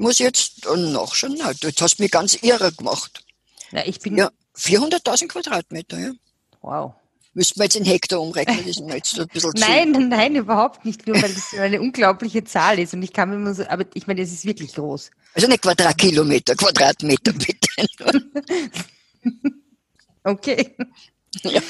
Muss 0.00 0.18
jetzt 0.18 0.64
nachschauen. 0.66 1.38
Jetzt 1.60 1.80
hast 1.80 1.98
du 1.98 2.02
mich 2.02 2.12
ganz 2.12 2.34
irre 2.42 2.72
gemacht. 2.72 3.24
Ja, 3.72 3.82
ich 3.84 4.00
bin. 4.00 4.16
Ja, 4.16 4.30
400.000 4.56 5.28
Quadratmeter, 5.28 5.98
ja. 5.98 6.12
Wow. 6.60 6.94
Müssten 7.34 7.60
wir 7.60 7.64
jetzt 7.64 7.76
in 7.76 7.84
Hektar 7.84 8.20
umrechnen, 8.20 8.58
das 8.58 8.66
ist 8.66 8.80
mir 8.80 8.96
jetzt 8.96 9.18
ein 9.18 9.28
bisschen 9.28 9.52
Nein, 9.56 9.94
zu. 9.94 10.00
nein, 10.00 10.34
überhaupt 10.34 10.84
nicht, 10.84 11.06
nur 11.06 11.22
weil 11.22 11.32
das 11.32 11.54
eine 11.56 11.80
unglaubliche 11.80 12.42
Zahl 12.42 12.78
ist. 12.78 12.94
Und 12.94 13.02
ich 13.02 13.12
kann 13.12 13.28
mir 13.30 13.36
immer 13.36 13.54
so, 13.54 13.64
aber 13.68 13.84
ich 13.94 14.06
meine, 14.06 14.22
es 14.22 14.32
ist 14.32 14.44
wirklich 14.44 14.74
groß. 14.74 15.10
Also 15.34 15.46
nicht 15.46 15.62
Quadratkilometer, 15.62 16.56
Quadratmeter 16.56 17.32
bitte. 17.32 17.68
okay. 20.24 20.74
Ja. 21.42 21.60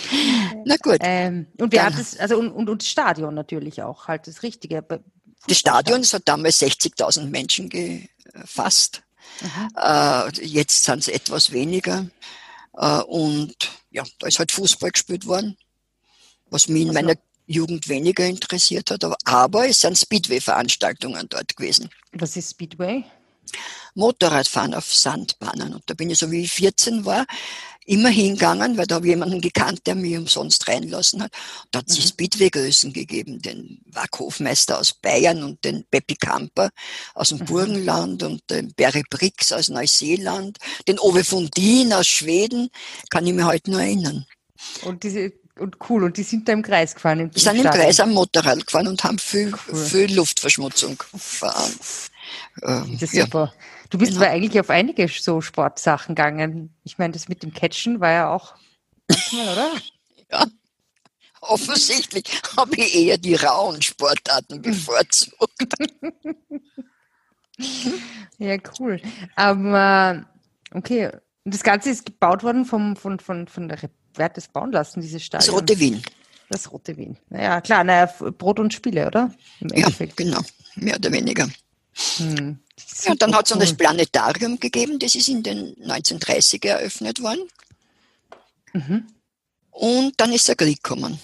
Na 0.65 0.77
gut. 0.77 0.99
Ähm, 1.01 1.49
und 1.59 1.73
wir 1.73 1.85
haben 1.85 1.97
das, 1.97 2.17
also 2.19 2.39
und, 2.39 2.51
und, 2.51 2.69
und 2.71 2.83
Stadion 2.83 3.35
natürlich 3.35 3.83
auch, 3.83 4.09
halt 4.09 4.27
das 4.27 4.43
Richtige. 4.43 4.83
Das 5.49 5.59
Stadion 5.59 6.03
das 6.03 6.13
hat 6.13 6.23
damals 6.27 6.61
60.000 6.61 7.27
Menschen 7.27 7.69
gefasst. 7.69 9.03
Äh, 9.77 10.45
jetzt 10.45 10.85
sind 10.85 11.01
es 11.01 11.09
etwas 11.09 11.53
weniger. 11.53 12.07
Äh, 12.75 13.01
und 13.03 13.55
ja, 13.91 14.05
da 14.19 14.27
ist 14.27 14.39
halt 14.39 14.53
Fußball 14.53 14.91
gespielt 14.91 15.27
worden, 15.27 15.57
was 16.51 16.69
mich 16.69 16.83
in 16.83 16.93
meiner 16.93 17.15
Jugend 17.47 17.89
weniger 17.89 18.27
interessiert 18.27 18.91
hat. 18.91 19.05
Aber, 19.05 19.17
aber 19.25 19.69
es 19.69 19.81
sind 19.81 19.97
Speedway-Veranstaltungen 19.97 21.29
dort 21.29 21.57
gewesen. 21.57 21.89
Was 22.13 22.37
ist 22.37 22.51
Speedway? 22.51 23.05
Motorradfahren 23.95 24.75
auf 24.75 24.93
Sandbahnen. 24.93 25.75
Und 25.75 25.83
da 25.87 25.95
bin 25.95 26.11
ich 26.11 26.19
so 26.19 26.31
wie 26.31 26.43
ich 26.43 26.53
14 26.53 27.05
war, 27.05 27.27
immer 27.89 28.11
hingegangen, 28.11 28.77
weil 28.77 28.87
da 28.87 28.97
habe 28.97 29.07
ich 29.07 29.11
jemanden 29.11 29.41
gekannt, 29.41 29.81
der 29.87 29.95
mich 29.95 30.17
umsonst 30.17 30.69
reinlassen 30.69 31.23
hat. 31.23 31.33
Da 31.71 31.79
hat 31.79 31.89
es 31.89 31.99
mhm. 31.99 32.09
Speedway-Größen 32.09 32.93
gegeben, 32.93 33.41
den 33.41 33.81
Wackhofmeister 33.87 34.79
aus 34.79 34.93
Bayern 34.93 35.43
und 35.43 35.65
den 35.65 35.85
Peppi 35.91 36.15
Kamper 36.15 36.71
aus 37.15 37.31
dem 37.31 37.39
mhm. 37.39 37.45
Burgenland 37.47 38.23
und 38.23 38.43
den 38.51 38.73
Barry 38.75 39.03
Brix 39.09 39.53
aus 39.53 39.71
Neuseeland, 39.71 40.59
den 40.87 40.99
Ove 40.99 41.25
Fundin 41.25 41.93
aus 41.95 42.07
Schweden, 42.07 42.69
kann 43.09 43.27
ich 43.27 43.33
mir 43.33 43.47
heute 43.47 43.71
nur 43.71 43.81
erinnern. 43.81 44.27
Und 44.83 45.03
diese 45.03 45.33
und 45.59 45.77
cool. 45.89 46.05
Und 46.05 46.17
die 46.17 46.23
sind 46.23 46.49
da 46.49 46.53
im 46.53 46.63
Kreis 46.63 46.95
gefahren? 46.95 47.21
Im, 47.21 47.31
die 47.31 47.41
sind 47.41 47.57
im 47.57 47.65
Kreis 47.65 47.99
am 48.01 48.13
Motorrad 48.13 48.65
gefahren 48.65 48.87
und 48.87 49.03
haben 49.03 49.19
viel, 49.19 49.53
cool. 49.69 49.75
viel 49.75 50.15
Luftverschmutzung 50.15 50.97
gefahren. 50.99 51.73
Ähm, 52.63 52.93
das 52.93 53.03
ist 53.03 53.15
ja. 53.15 53.25
super. 53.25 53.53
Du 53.91 53.99
bist 53.99 54.13
genau. 54.13 54.25
aber 54.25 54.35
eigentlich 54.35 54.61
auf 54.61 54.71
einige 54.71 55.09
so 55.09 55.41
Sportsachen 55.41 56.15
gegangen. 56.15 56.75
Ich 56.85 56.99
meine, 56.99 57.13
das 57.13 57.29
mit 57.29 57.43
dem 57.43 57.53
Catchen 57.53 58.01
war 58.01 58.13
ja 58.13 58.31
auch 58.31 58.55
manchmal, 59.09 59.49
oder? 59.53 59.73
ja. 60.31 60.47
Offensichtlich 61.41 62.25
habe 62.57 62.75
ich 62.77 62.95
eher 62.95 63.17
die 63.17 63.37
rauen 63.37 63.81
Sportarten 63.81 64.61
bevorzugt. 64.63 65.75
ja, 68.39 68.57
cool. 68.79 69.01
Aber 69.37 70.27
okay, 70.75 71.11
das 71.45 71.63
Ganze 71.63 71.91
ist 71.91 72.07
gebaut 72.07 72.43
worden 72.43 72.65
vom, 72.65 72.97
von, 72.97 73.21
von, 73.21 73.47
von 73.49 73.69
der 73.69 73.79
Wer 74.19 74.25
hat 74.25 74.37
das 74.37 74.49
bauen 74.49 74.73
lassen, 74.73 75.01
dieses 75.01 75.23
Stadion? 75.23 75.47
Das 75.47 75.55
Rote 75.55 75.79
Wien. 75.79 76.03
Das 76.51 76.73
Rote 76.73 76.97
Wien. 76.97 77.17
Naja, 77.29 77.61
klar, 77.61 77.85
naja, 77.85 78.07
Brot 78.37 78.59
und 78.59 78.75
Spiele, 78.75 79.07
oder? 79.07 79.31
ja, 79.61 79.89
genau, 80.17 80.41
mehr 80.75 80.97
oder 80.97 81.13
weniger. 81.13 81.49
Hm, 82.19 82.59
ja, 83.05 83.15
dann 83.15 83.35
hat 83.35 83.47
es 83.47 83.53
noch 83.53 83.61
das 83.61 83.77
Planetarium 83.77 84.59
gegeben, 84.61 84.99
das 84.99 85.15
ist 85.15 85.29
in 85.29 85.43
den 85.43 85.75
1930er 85.77 86.69
eröffnet 86.69 87.23
worden. 87.23 87.49
Mhm. 88.73 89.07
Und 89.71 90.15
dann 90.17 90.33
ist 90.33 90.49
der 90.49 90.57
Krieg 90.57 90.83
gekommen. 90.83 91.21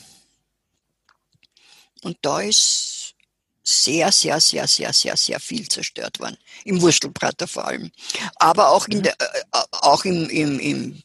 Und 2.02 2.18
da 2.22 2.40
ist 2.40 3.14
sehr, 3.62 4.12
sehr, 4.12 4.40
sehr, 4.40 4.68
sehr, 4.68 4.92
sehr, 4.92 5.16
sehr 5.16 5.40
viel 5.40 5.66
zerstört 5.68 6.20
worden. 6.20 6.36
Im 6.64 6.80
Wurstelprater 6.82 7.48
vor 7.48 7.66
allem. 7.66 7.90
Aber 8.36 8.68
auch, 8.68 8.86
in 8.88 8.98
mhm. 8.98 9.02
der, 9.04 9.20
äh, 9.20 9.40
äh, 9.52 9.64
auch 9.72 10.04
im, 10.04 10.28
im, 10.28 10.60
im, 10.60 11.02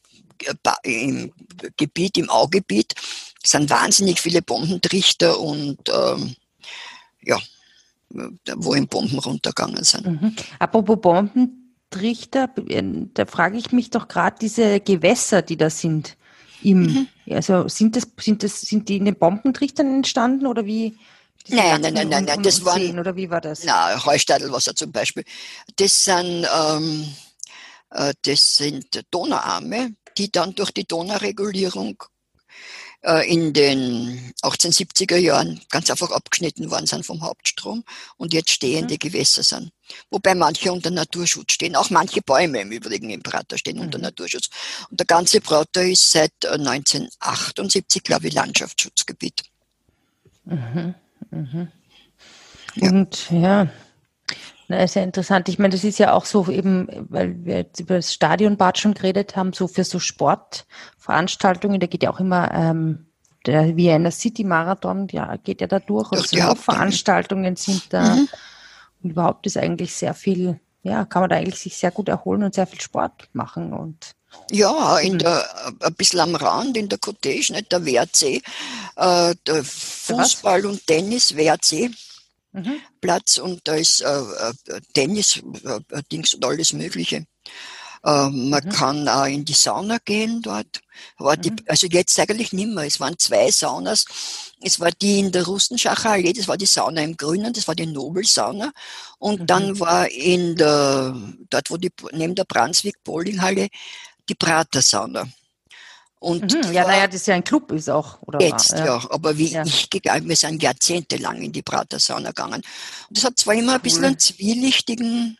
äh, 0.84 1.04
im 1.04 1.32
Gebiet, 1.76 2.18
im 2.18 2.28
Augebiet, 2.28 2.94
sind 3.42 3.70
wahnsinnig 3.70 4.20
viele 4.20 4.42
Bombentrichter 4.42 5.40
und 5.40 5.78
ähm, 5.88 6.36
ja, 7.22 7.40
wo 8.10 8.74
eben 8.74 8.88
Bomben 8.88 9.18
runtergegangen 9.18 9.84
sind. 9.84 10.06
Mhm. 10.06 10.36
Apropos 10.58 11.00
Bombentrichter, 11.00 12.48
da 13.14 13.26
frage 13.26 13.58
ich 13.58 13.72
mich 13.72 13.90
doch 13.90 14.08
gerade 14.08 14.36
diese 14.40 14.80
Gewässer, 14.80 15.42
die 15.42 15.56
da 15.56 15.70
sind. 15.70 16.16
Im, 16.62 16.82
mhm. 16.82 17.08
Also 17.30 17.68
sind 17.68 17.96
das, 17.96 18.08
sind 18.20 18.42
das, 18.42 18.60
sind 18.60 18.88
die 18.88 18.96
in 18.96 19.04
den 19.04 19.18
Bombentrichtern 19.18 19.94
entstanden 19.94 20.46
oder 20.46 20.66
wie? 20.66 20.98
Nein, 21.48 21.80
nein, 21.80 21.94
nein, 21.94 22.08
nein, 22.08 22.24
nein, 22.24 22.42
das 22.42 22.64
waren, 22.64 22.98
oder 22.98 23.16
wie 23.16 23.30
war 23.30 23.40
das? 23.40 23.64
Na, 23.64 24.04
Heustadelwasser 24.04 24.74
zum 24.74 24.92
Beispiel. 24.92 25.24
Das 25.76 26.04
sind, 26.04 26.46
ähm, 26.54 27.08
äh, 27.90 28.12
das 28.22 28.56
sind 28.56 29.00
Donauarme, 29.10 29.94
die 30.18 30.30
dann 30.30 30.54
durch 30.54 30.70
die 30.70 30.84
Donauregulierung 30.84 32.02
äh, 32.02 32.89
in 33.26 33.54
den 33.54 34.34
1870er 34.42 35.16
Jahren 35.16 35.60
ganz 35.70 35.90
einfach 35.90 36.10
abgeschnitten 36.10 36.70
worden 36.70 36.86
sind 36.86 37.06
vom 37.06 37.22
Hauptstrom 37.22 37.82
und 38.18 38.34
jetzt 38.34 38.50
stehende 38.50 38.94
mhm. 38.94 38.98
Gewässer 38.98 39.42
sind. 39.42 39.70
Wobei 40.10 40.34
manche 40.34 40.70
unter 40.70 40.90
Naturschutz 40.90 41.52
stehen. 41.52 41.76
Auch 41.76 41.88
manche 41.90 42.20
Bäume 42.20 42.60
im 42.60 42.72
Übrigen 42.72 43.10
im 43.10 43.22
Prater 43.22 43.56
stehen 43.56 43.76
mhm. 43.76 43.84
unter 43.84 43.98
Naturschutz. 43.98 44.50
Und 44.90 45.00
der 45.00 45.06
ganze 45.06 45.40
Prater 45.40 45.82
ist 45.82 46.10
seit 46.10 46.32
1978, 46.44 48.02
äh, 48.02 48.04
glaube 48.04 48.28
ich, 48.28 48.34
Landschaftsschutzgebiet. 48.34 49.44
Mhm. 50.44 50.94
Mhm. 51.30 51.68
Ja. 52.74 52.88
Und 52.90 53.30
ja, 53.30 53.68
na, 54.70 54.86
sehr 54.86 55.02
interessant. 55.02 55.48
Ich 55.48 55.58
meine, 55.58 55.72
das 55.72 55.82
ist 55.82 55.98
ja 55.98 56.12
auch 56.12 56.24
so 56.24 56.48
eben, 56.48 56.86
weil 57.08 57.44
wir 57.44 57.56
jetzt 57.56 57.80
über 57.80 57.96
das 57.96 58.14
Stadionbad 58.14 58.78
schon 58.78 58.94
geredet 58.94 59.34
haben, 59.34 59.52
so 59.52 59.66
für 59.66 59.82
so 59.82 59.98
Sportveranstaltungen, 59.98 61.80
da 61.80 61.88
geht 61.88 62.04
ja 62.04 62.10
auch 62.10 62.20
immer 62.20 62.54
ähm, 62.54 63.06
der 63.46 63.76
Vienna 63.76 64.12
City 64.12 64.44
Marathon, 64.44 65.08
ja, 65.10 65.34
geht 65.38 65.60
ja 65.60 65.66
da 65.66 65.80
durch. 65.80 66.12
Und 66.12 66.28
so 66.28 66.54
Veranstaltungen 66.54 67.56
sind 67.56 67.92
da. 67.92 68.14
Mhm. 68.14 68.28
Und 69.02 69.10
überhaupt 69.10 69.44
ist 69.46 69.56
eigentlich 69.56 69.92
sehr 69.92 70.14
viel, 70.14 70.60
ja, 70.84 71.04
kann 71.04 71.22
man 71.22 71.30
da 71.30 71.36
eigentlich 71.36 71.58
sich 71.58 71.76
sehr 71.76 71.90
gut 71.90 72.08
erholen 72.08 72.44
und 72.44 72.54
sehr 72.54 72.68
viel 72.68 72.80
Sport 72.80 73.28
machen 73.32 73.72
und 73.72 74.12
ja, 74.52 74.98
in 74.98 75.18
der, 75.18 75.44
ein 75.80 75.94
bisschen 75.94 76.20
am 76.20 76.36
Rand, 76.36 76.76
in 76.76 76.88
der 76.88 76.98
Cottage, 76.98 77.52
nicht 77.52 77.72
der 77.72 77.84
WRC, 77.84 78.40
äh, 78.94 79.34
der 79.44 79.64
Fußball 79.64 80.64
und 80.66 80.86
Tennis 80.86 81.36
WRC 81.36 81.90
mhm. 82.52 82.80
Platz 83.00 83.38
und 83.38 83.60
da 83.64 83.74
ist 83.74 84.00
äh, 84.00 84.06
äh 84.06 84.80
Tennis, 84.94 85.42
äh, 85.64 86.02
Dings 86.10 86.34
und 86.34 86.44
alles 86.44 86.72
Mögliche. 86.72 87.26
Äh, 88.02 88.30
man 88.30 88.64
mhm. 88.64 88.68
kann 88.70 89.08
auch 89.08 89.26
in 89.26 89.44
die 89.44 89.52
Sauna 89.52 89.98
gehen 90.04 90.40
dort. 90.42 90.80
War 91.18 91.36
die, 91.36 91.50
mhm. 91.50 91.58
Also 91.66 91.86
jetzt 91.86 92.18
eigentlich 92.18 92.52
nicht 92.52 92.68
mehr. 92.68 92.84
Es 92.84 93.00
waren 93.00 93.18
zwei 93.18 93.50
Saunas. 93.50 94.04
Es 94.62 94.80
war 94.80 94.90
die 94.90 95.18
in 95.18 95.32
der 95.32 95.44
Russenschacher 95.44 96.10
Allee, 96.10 96.32
das 96.32 96.48
war 96.48 96.56
die 96.56 96.66
Sauna 96.66 97.02
im 97.02 97.16
Grünen, 97.16 97.52
das 97.52 97.68
war 97.68 97.74
die 97.74 97.86
Nobelsauna. 97.86 98.72
Und 99.18 99.40
mhm. 99.40 99.46
dann 99.46 99.80
war 99.80 100.10
in 100.10 100.56
der, 100.56 101.14
dort 101.50 101.70
wo 101.70 101.76
die, 101.76 101.90
neben 102.12 102.34
der 102.34 102.44
Brunswick 102.44 103.02
Bowlinghalle, 103.04 103.68
die 104.28 104.34
Prater-Sauna. 104.34 105.28
Und 106.20 106.52
mhm, 106.52 106.72
ja, 106.72 106.86
naja, 106.86 107.06
das 107.06 107.16
ist 107.16 107.26
ja 107.28 107.34
ein 107.34 107.44
Club 107.44 107.72
ist 107.72 107.88
auch, 107.88 108.20
oder? 108.22 108.40
Jetzt, 108.42 108.72
ja. 108.72 108.84
ja. 108.84 109.10
Aber 109.10 109.38
wie 109.38 109.52
ja. 109.52 109.64
ich 109.64 109.88
gegangen, 109.88 110.28
wir 110.28 110.36
sind 110.36 110.62
jahrzehntelang 110.62 111.40
in 111.40 111.50
die 111.50 111.62
Pratersauna 111.62 112.28
gegangen. 112.28 112.62
Und 113.08 113.16
das 113.16 113.24
hat 113.24 113.38
zwar 113.38 113.54
immer 113.54 113.76
ein 113.76 113.80
bisschen 113.80 114.04
einen 114.04 114.18
zwielichtigen 114.18 115.38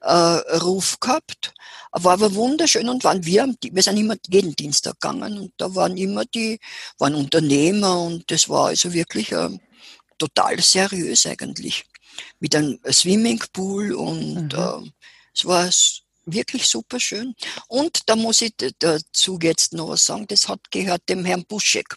äh, 0.00 0.56
Ruf 0.58 0.98
gehabt, 0.98 1.52
war 1.92 2.14
aber 2.14 2.34
wunderschön 2.34 2.88
und 2.88 3.04
waren 3.04 3.24
wir, 3.24 3.54
wir 3.62 3.82
sind 3.82 3.98
immer 3.98 4.16
jeden 4.28 4.56
Dienstag 4.56 4.98
gegangen 4.98 5.38
und 5.38 5.52
da 5.58 5.74
waren 5.74 5.96
immer 5.98 6.24
die, 6.24 6.58
waren 6.98 7.14
Unternehmer 7.14 8.00
und 8.00 8.30
das 8.30 8.48
war 8.48 8.68
also 8.68 8.92
wirklich 8.94 9.30
äh, 9.32 9.50
total 10.18 10.58
seriös 10.60 11.26
eigentlich. 11.26 11.84
Mit 12.40 12.54
einem 12.54 12.78
Swimmingpool 12.90 13.92
und 13.92 14.54
mhm. 14.54 14.58
äh, 14.58 14.90
es 15.34 15.44
war 15.44 15.68
wirklich 16.26 16.66
super 16.66 17.00
schön. 17.00 17.34
Und 17.68 18.00
da 18.06 18.16
muss 18.16 18.42
ich 18.42 18.54
dazu 18.78 19.38
jetzt 19.42 19.72
noch 19.72 19.88
was 19.88 20.04
sagen, 20.04 20.26
das 20.28 20.48
hat 20.48 20.60
gehört 20.70 21.02
dem 21.08 21.24
Herrn 21.24 21.44
Buschek. 21.44 21.96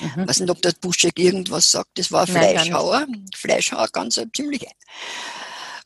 Mhm. 0.00 0.22
Ich 0.22 0.28
weiß 0.28 0.40
nicht, 0.40 0.50
ob 0.50 0.62
der 0.62 0.72
Buschek 0.80 1.18
irgendwas 1.18 1.70
sagt. 1.70 1.90
Das 1.98 2.10
war 2.12 2.22
ein 2.22 2.28
Fleischhauer. 2.28 3.06
Fleischhauer, 3.34 3.88
ganz 3.88 4.18
ein 4.18 4.30
ziemlich 4.34 4.66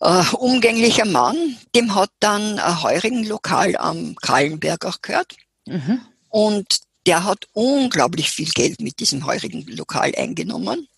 äh, 0.01 0.25
umgänglicher 0.35 1.05
Mann. 1.05 1.57
Dem 1.75 1.95
hat 1.95 2.11
dann 2.21 2.59
ein 2.59 2.83
heurigen 2.83 3.25
Lokal 3.25 3.77
am 3.77 4.17
Kallenberg 4.17 4.85
auch 4.85 5.03
gehört. 5.03 5.37
Mhm. 5.67 6.01
Und 6.29 6.81
der 7.07 7.25
hat 7.25 7.47
unglaublich 7.53 8.31
viel 8.31 8.51
Geld 8.51 8.81
mit 8.81 9.01
diesem 9.01 9.27
heurigen 9.27 9.67
Lokal 9.67 10.15
eingenommen. 10.17 10.89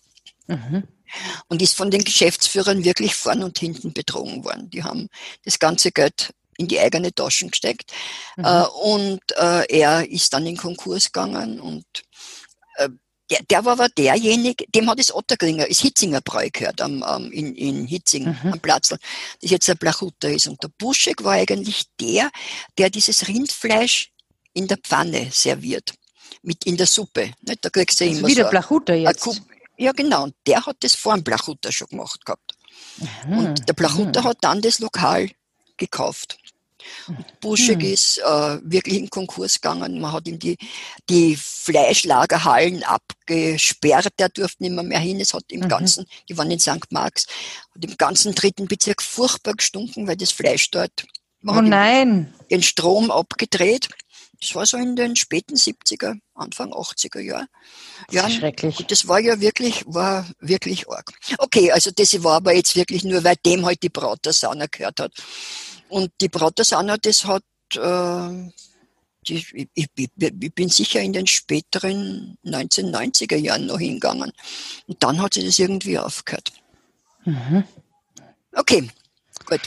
Mhm. 0.47 0.83
Und 1.47 1.61
ist 1.61 1.75
von 1.75 1.91
den 1.91 2.03
Geschäftsführern 2.03 2.83
wirklich 2.83 3.13
vorn 3.13 3.43
und 3.43 3.59
hinten 3.59 3.93
betrogen 3.93 4.43
worden. 4.43 4.69
Die 4.71 4.83
haben 4.83 5.09
das 5.45 5.59
ganze 5.59 5.91
Geld 5.91 6.33
in 6.57 6.67
die 6.67 6.79
eigene 6.79 7.13
Taschen 7.13 7.51
gesteckt. 7.51 7.91
Mhm. 8.37 8.45
Äh, 8.45 8.63
und 8.83 9.21
äh, 9.37 9.65
er 9.69 10.09
ist 10.09 10.33
dann 10.33 10.45
in 10.45 10.57
Konkurs 10.57 11.11
gegangen 11.11 11.59
und 11.59 11.85
äh, 12.75 12.89
der, 13.29 13.41
der 13.43 13.65
war 13.65 13.73
aber 13.73 13.89
derjenige, 13.89 14.65
dem 14.75 14.89
hat 14.89 14.99
das 14.99 15.13
Otterkringer, 15.13 15.67
das 15.67 15.79
Hitzinger 15.79 16.21
Bräu 16.21 16.49
gehört 16.51 16.81
am, 16.81 17.01
am, 17.03 17.31
in, 17.31 17.55
in 17.55 17.87
Hitzing 17.87 18.25
mhm. 18.25 18.53
am 18.53 18.59
Platz, 18.59 18.89
das 18.89 18.99
jetzt 19.41 19.67
der 19.67 19.75
Blachutter 19.75 20.29
ist. 20.29 20.47
Und 20.47 20.61
der 20.61 20.69
Buschek 20.77 21.23
war 21.23 21.33
eigentlich 21.33 21.85
der, 21.99 22.29
der 22.77 22.89
dieses 22.89 23.27
Rindfleisch 23.27 24.11
in 24.53 24.67
der 24.67 24.77
Pfanne 24.77 25.29
serviert. 25.31 25.93
Mit 26.41 26.65
in 26.65 26.75
der 26.75 26.87
Suppe. 26.87 27.31
Nicht? 27.41 27.63
Da 27.63 27.69
kriegst 27.69 27.99
du 27.99 28.05
also 28.05 28.17
immer 28.19 28.27
wie 28.27 28.33
so 28.33 28.41
der 28.41 28.49
Blachutter 28.49 28.93
jetzt. 28.93 29.41
Ja, 29.77 29.91
genau. 29.93 30.23
Und 30.23 30.35
der 30.45 30.65
hat 30.65 30.77
das 30.81 30.93
vor 30.93 31.15
dem 31.15 31.23
Blachutter 31.23 31.71
schon 31.71 31.87
gemacht 31.87 32.25
gehabt. 32.25 32.53
Mhm. 33.25 33.37
Und 33.37 33.67
der 33.67 33.73
Blachutter 33.73 34.21
mhm. 34.21 34.25
hat 34.25 34.37
dann 34.41 34.61
das 34.61 34.79
Lokal 34.79 35.29
gekauft. 35.77 36.37
Buschig 37.41 37.81
hm. 37.81 37.93
ist 37.93 38.17
äh, 38.19 38.59
wirklich 38.63 38.97
in 38.97 39.09
Konkurs 39.09 39.55
gegangen. 39.55 39.99
Man 39.99 40.11
hat 40.11 40.27
ihm 40.27 40.39
die, 40.39 40.57
die 41.09 41.35
Fleischlagerhallen 41.35 42.83
abgesperrt. 42.83 44.13
Der 44.19 44.29
durfte 44.29 44.63
nicht 44.63 44.73
mehr, 44.73 44.83
mehr 44.83 44.99
hin. 44.99 45.19
Es 45.19 45.33
hat 45.33 45.45
im 45.49 45.61
mhm. 45.61 45.69
ganzen, 45.69 46.05
die 46.29 46.37
waren 46.37 46.51
in 46.51 46.59
St. 46.59 46.91
Marx, 46.91 47.27
hat 47.73 47.83
im 47.83 47.97
ganzen 47.97 48.35
dritten 48.35 48.67
Bezirk 48.67 49.01
furchtbar 49.01 49.53
gestunken, 49.53 50.07
weil 50.07 50.17
das 50.17 50.31
Fleisch 50.31 50.69
dort. 50.71 51.05
Man 51.41 51.57
oh 51.57 51.61
nein! 51.61 52.33
Den 52.49 52.63
Strom 52.63 53.11
abgedreht. 53.11 53.89
Das 54.43 54.55
war 54.55 54.65
so 54.65 54.75
in 54.75 54.97
den 54.97 55.15
späten 55.15 55.55
70er, 55.55 56.17
Anfang 56.35 56.73
80er 56.73 57.21
Jahren. 57.21 57.47
Ja, 58.11 58.29
schrecklich. 58.29 58.77
Und 58.79 58.91
das 58.91 59.07
war 59.07 59.19
ja 59.19 59.39
wirklich, 59.39 59.85
war 59.85 60.27
wirklich 60.39 60.89
arg. 60.89 61.13
Okay, 61.37 61.71
also 61.71 61.91
das 61.91 62.23
war 62.23 62.35
aber 62.35 62.53
jetzt 62.53 62.75
wirklich 62.75 63.05
nur, 63.05 63.23
weil 63.23 63.37
dem 63.45 63.65
halt 63.65 63.81
die 63.83 63.89
Braut 63.89 64.25
der 64.25 64.33
Sauna 64.33 64.65
gehört 64.69 64.99
hat. 64.99 65.13
Und 65.93 66.11
die 66.21 66.27
Brautasauna, 66.27 66.97
das 66.97 67.23
hat, 67.25 67.43
äh, 67.75 68.47
ich, 69.27 69.53
ich, 69.53 69.67
ich, 69.75 70.53
bin 70.55 70.67
sicher 70.67 71.01
in 71.01 71.13
den 71.13 71.27
späteren 71.27 72.35
1990er 72.43 73.35
Jahren 73.35 73.67
noch 73.67 73.77
hingegangen. 73.77 74.31
Und 74.87 75.03
dann 75.03 75.21
hat 75.21 75.35
sich 75.35 75.45
das 75.45 75.59
irgendwie 75.59 75.99
aufgehört. 75.99 76.51
Mhm. 77.25 77.63
Okay, 78.55 78.89
gut. 79.45 79.61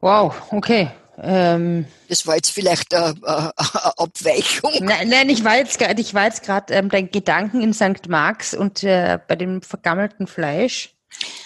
Wow, 0.00 0.34
okay. 0.52 0.90
Ähm, 1.18 1.84
das 2.08 2.26
war 2.26 2.36
jetzt 2.36 2.50
vielleicht 2.50 2.94
eine, 2.94 3.14
eine, 3.22 3.52
Abweichung. 3.98 4.72
Nein, 4.80 5.10
nein, 5.10 5.28
ich 5.28 5.44
war 5.44 5.58
jetzt, 5.58 5.82
ich 5.82 6.14
war 6.14 6.24
jetzt 6.24 6.44
gerade 6.44 6.72
ähm, 6.72 6.88
dein 6.88 7.10
Gedanken 7.10 7.60
in 7.60 7.74
St. 7.74 8.08
Marx 8.08 8.54
und 8.54 8.82
äh, 8.84 9.18
bei 9.28 9.36
dem 9.36 9.60
vergammelten 9.60 10.26
Fleisch. 10.26 10.94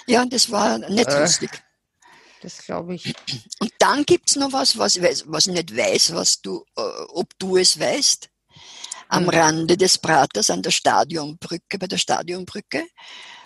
Ja, 0.07 0.25
das 0.25 0.53
war 0.53 0.79
nicht 0.79 1.09
äh, 1.09 1.21
lustig. 1.21 1.51
Das 2.42 2.59
glaube 2.59 2.94
ich. 2.94 3.14
Und 3.61 3.72
dann 3.79 4.05
gibt 4.05 4.31
es 4.31 4.37
noch 4.37 4.53
was, 4.53 4.79
was, 4.79 5.01
was 5.01 5.46
ich 5.46 5.53
nicht 5.53 5.77
weiß, 5.77 6.14
was 6.14 6.40
du, 6.40 6.64
äh, 6.77 6.83
ob 7.09 7.38
du 7.38 7.57
es 7.57 7.79
weißt. 7.79 8.29
Am 9.09 9.25
hm. 9.25 9.31
Rande 9.31 9.77
des 9.77 9.99
Praters 9.99 10.51
an 10.51 10.62
der 10.62 10.70
Stadionbrücke, 10.70 11.79
bei 11.79 11.87
der 11.87 11.99
Stadionbrücke. 11.99 12.87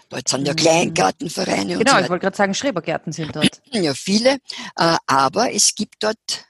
Dort 0.09 0.29
sind 0.29 0.47
ja 0.47 0.53
hm. 0.53 0.57
Kleingartenvereine. 0.57 1.79
Genau, 1.79 1.93
so 1.93 1.99
ich 2.01 2.09
wollte 2.09 2.23
gerade 2.23 2.37
sagen, 2.37 2.55
Schrebergärten 2.55 3.13
sind 3.13 3.35
dort. 3.35 3.61
Ja, 3.73 3.95
viele. 3.95 4.39
Äh, 4.77 4.97
aber 5.07 5.55
es 5.55 5.75
gibt 5.75 5.97
dort 6.01 6.47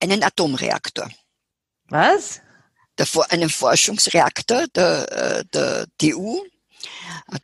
einen 0.00 0.22
Atomreaktor. 0.22 1.10
Was? 1.88 2.40
Der, 2.96 3.06
einen 3.30 3.50
Forschungsreaktor 3.50 4.66
der, 4.68 5.12
äh, 5.12 5.44
der 5.52 5.86
TU, 5.98 6.40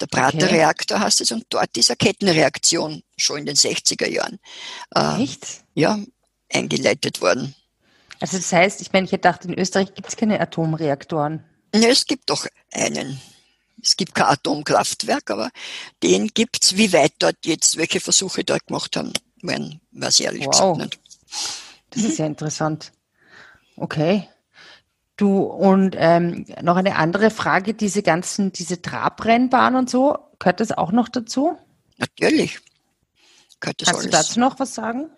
der 0.00 0.06
Prater-Reaktor 0.06 1.00
heißt 1.00 1.20
es, 1.20 1.32
und 1.32 1.44
dort 1.50 1.76
ist 1.76 1.90
eine 1.90 1.96
Kettenreaktion 1.96 3.02
schon 3.16 3.38
in 3.38 3.46
den 3.46 3.56
60er 3.56 4.08
Jahren. 4.08 4.38
Äh, 4.94 5.22
Echt? 5.22 5.64
Ja, 5.74 5.98
eingeleitet 6.52 7.20
worden. 7.20 7.54
Also 8.20 8.36
das 8.36 8.52
heißt, 8.52 8.80
ich 8.80 8.92
meine, 8.92 9.06
ich 9.06 9.12
hätte 9.12 9.28
gedacht, 9.28 9.44
in 9.44 9.58
Österreich 9.58 9.94
gibt 9.94 10.08
es 10.08 10.16
keine 10.16 10.40
Atomreaktoren. 10.40 11.44
Ja, 11.74 11.88
es 11.88 12.06
gibt 12.06 12.30
doch 12.30 12.46
einen. 12.72 13.20
Es 13.82 13.96
gibt 13.96 14.14
kein 14.14 14.26
Atomkraftwerk, 14.26 15.30
aber 15.30 15.50
den 16.02 16.28
gibt 16.28 16.64
es. 16.64 16.76
Wie 16.76 16.92
weit 16.92 17.12
dort 17.18 17.36
jetzt, 17.44 17.76
welche 17.76 18.00
Versuche 18.00 18.42
dort 18.42 18.66
gemacht 18.66 18.96
haben, 18.96 19.12
werden, 19.42 19.80
weiß 19.92 20.20
ich 20.20 20.26
ehrlich 20.26 20.46
wow. 20.46 20.52
gesagt 20.52 20.76
nicht. 20.78 21.00
Das 21.90 22.02
ist 22.02 22.18
ja 22.18 22.26
interessant. 22.26 22.92
Okay. 23.76 24.28
Du, 25.16 25.38
und 25.38 25.96
ähm, 25.98 26.44
noch 26.60 26.76
eine 26.76 26.96
andere 26.96 27.30
Frage, 27.30 27.72
diese 27.72 28.02
ganzen, 28.02 28.52
diese 28.52 28.82
Trabrennbahnen 28.82 29.78
und 29.78 29.90
so, 29.90 30.18
gehört 30.38 30.60
das 30.60 30.72
auch 30.72 30.92
noch 30.92 31.08
dazu? 31.08 31.56
Natürlich. 31.96 32.58
Gehört 33.60 33.80
das 33.80 33.86
Kannst 33.88 34.00
alles. 34.00 34.04
du 34.04 34.10
dazu 34.10 34.40
noch 34.40 34.58
was 34.58 34.74
sagen? 34.74 35.10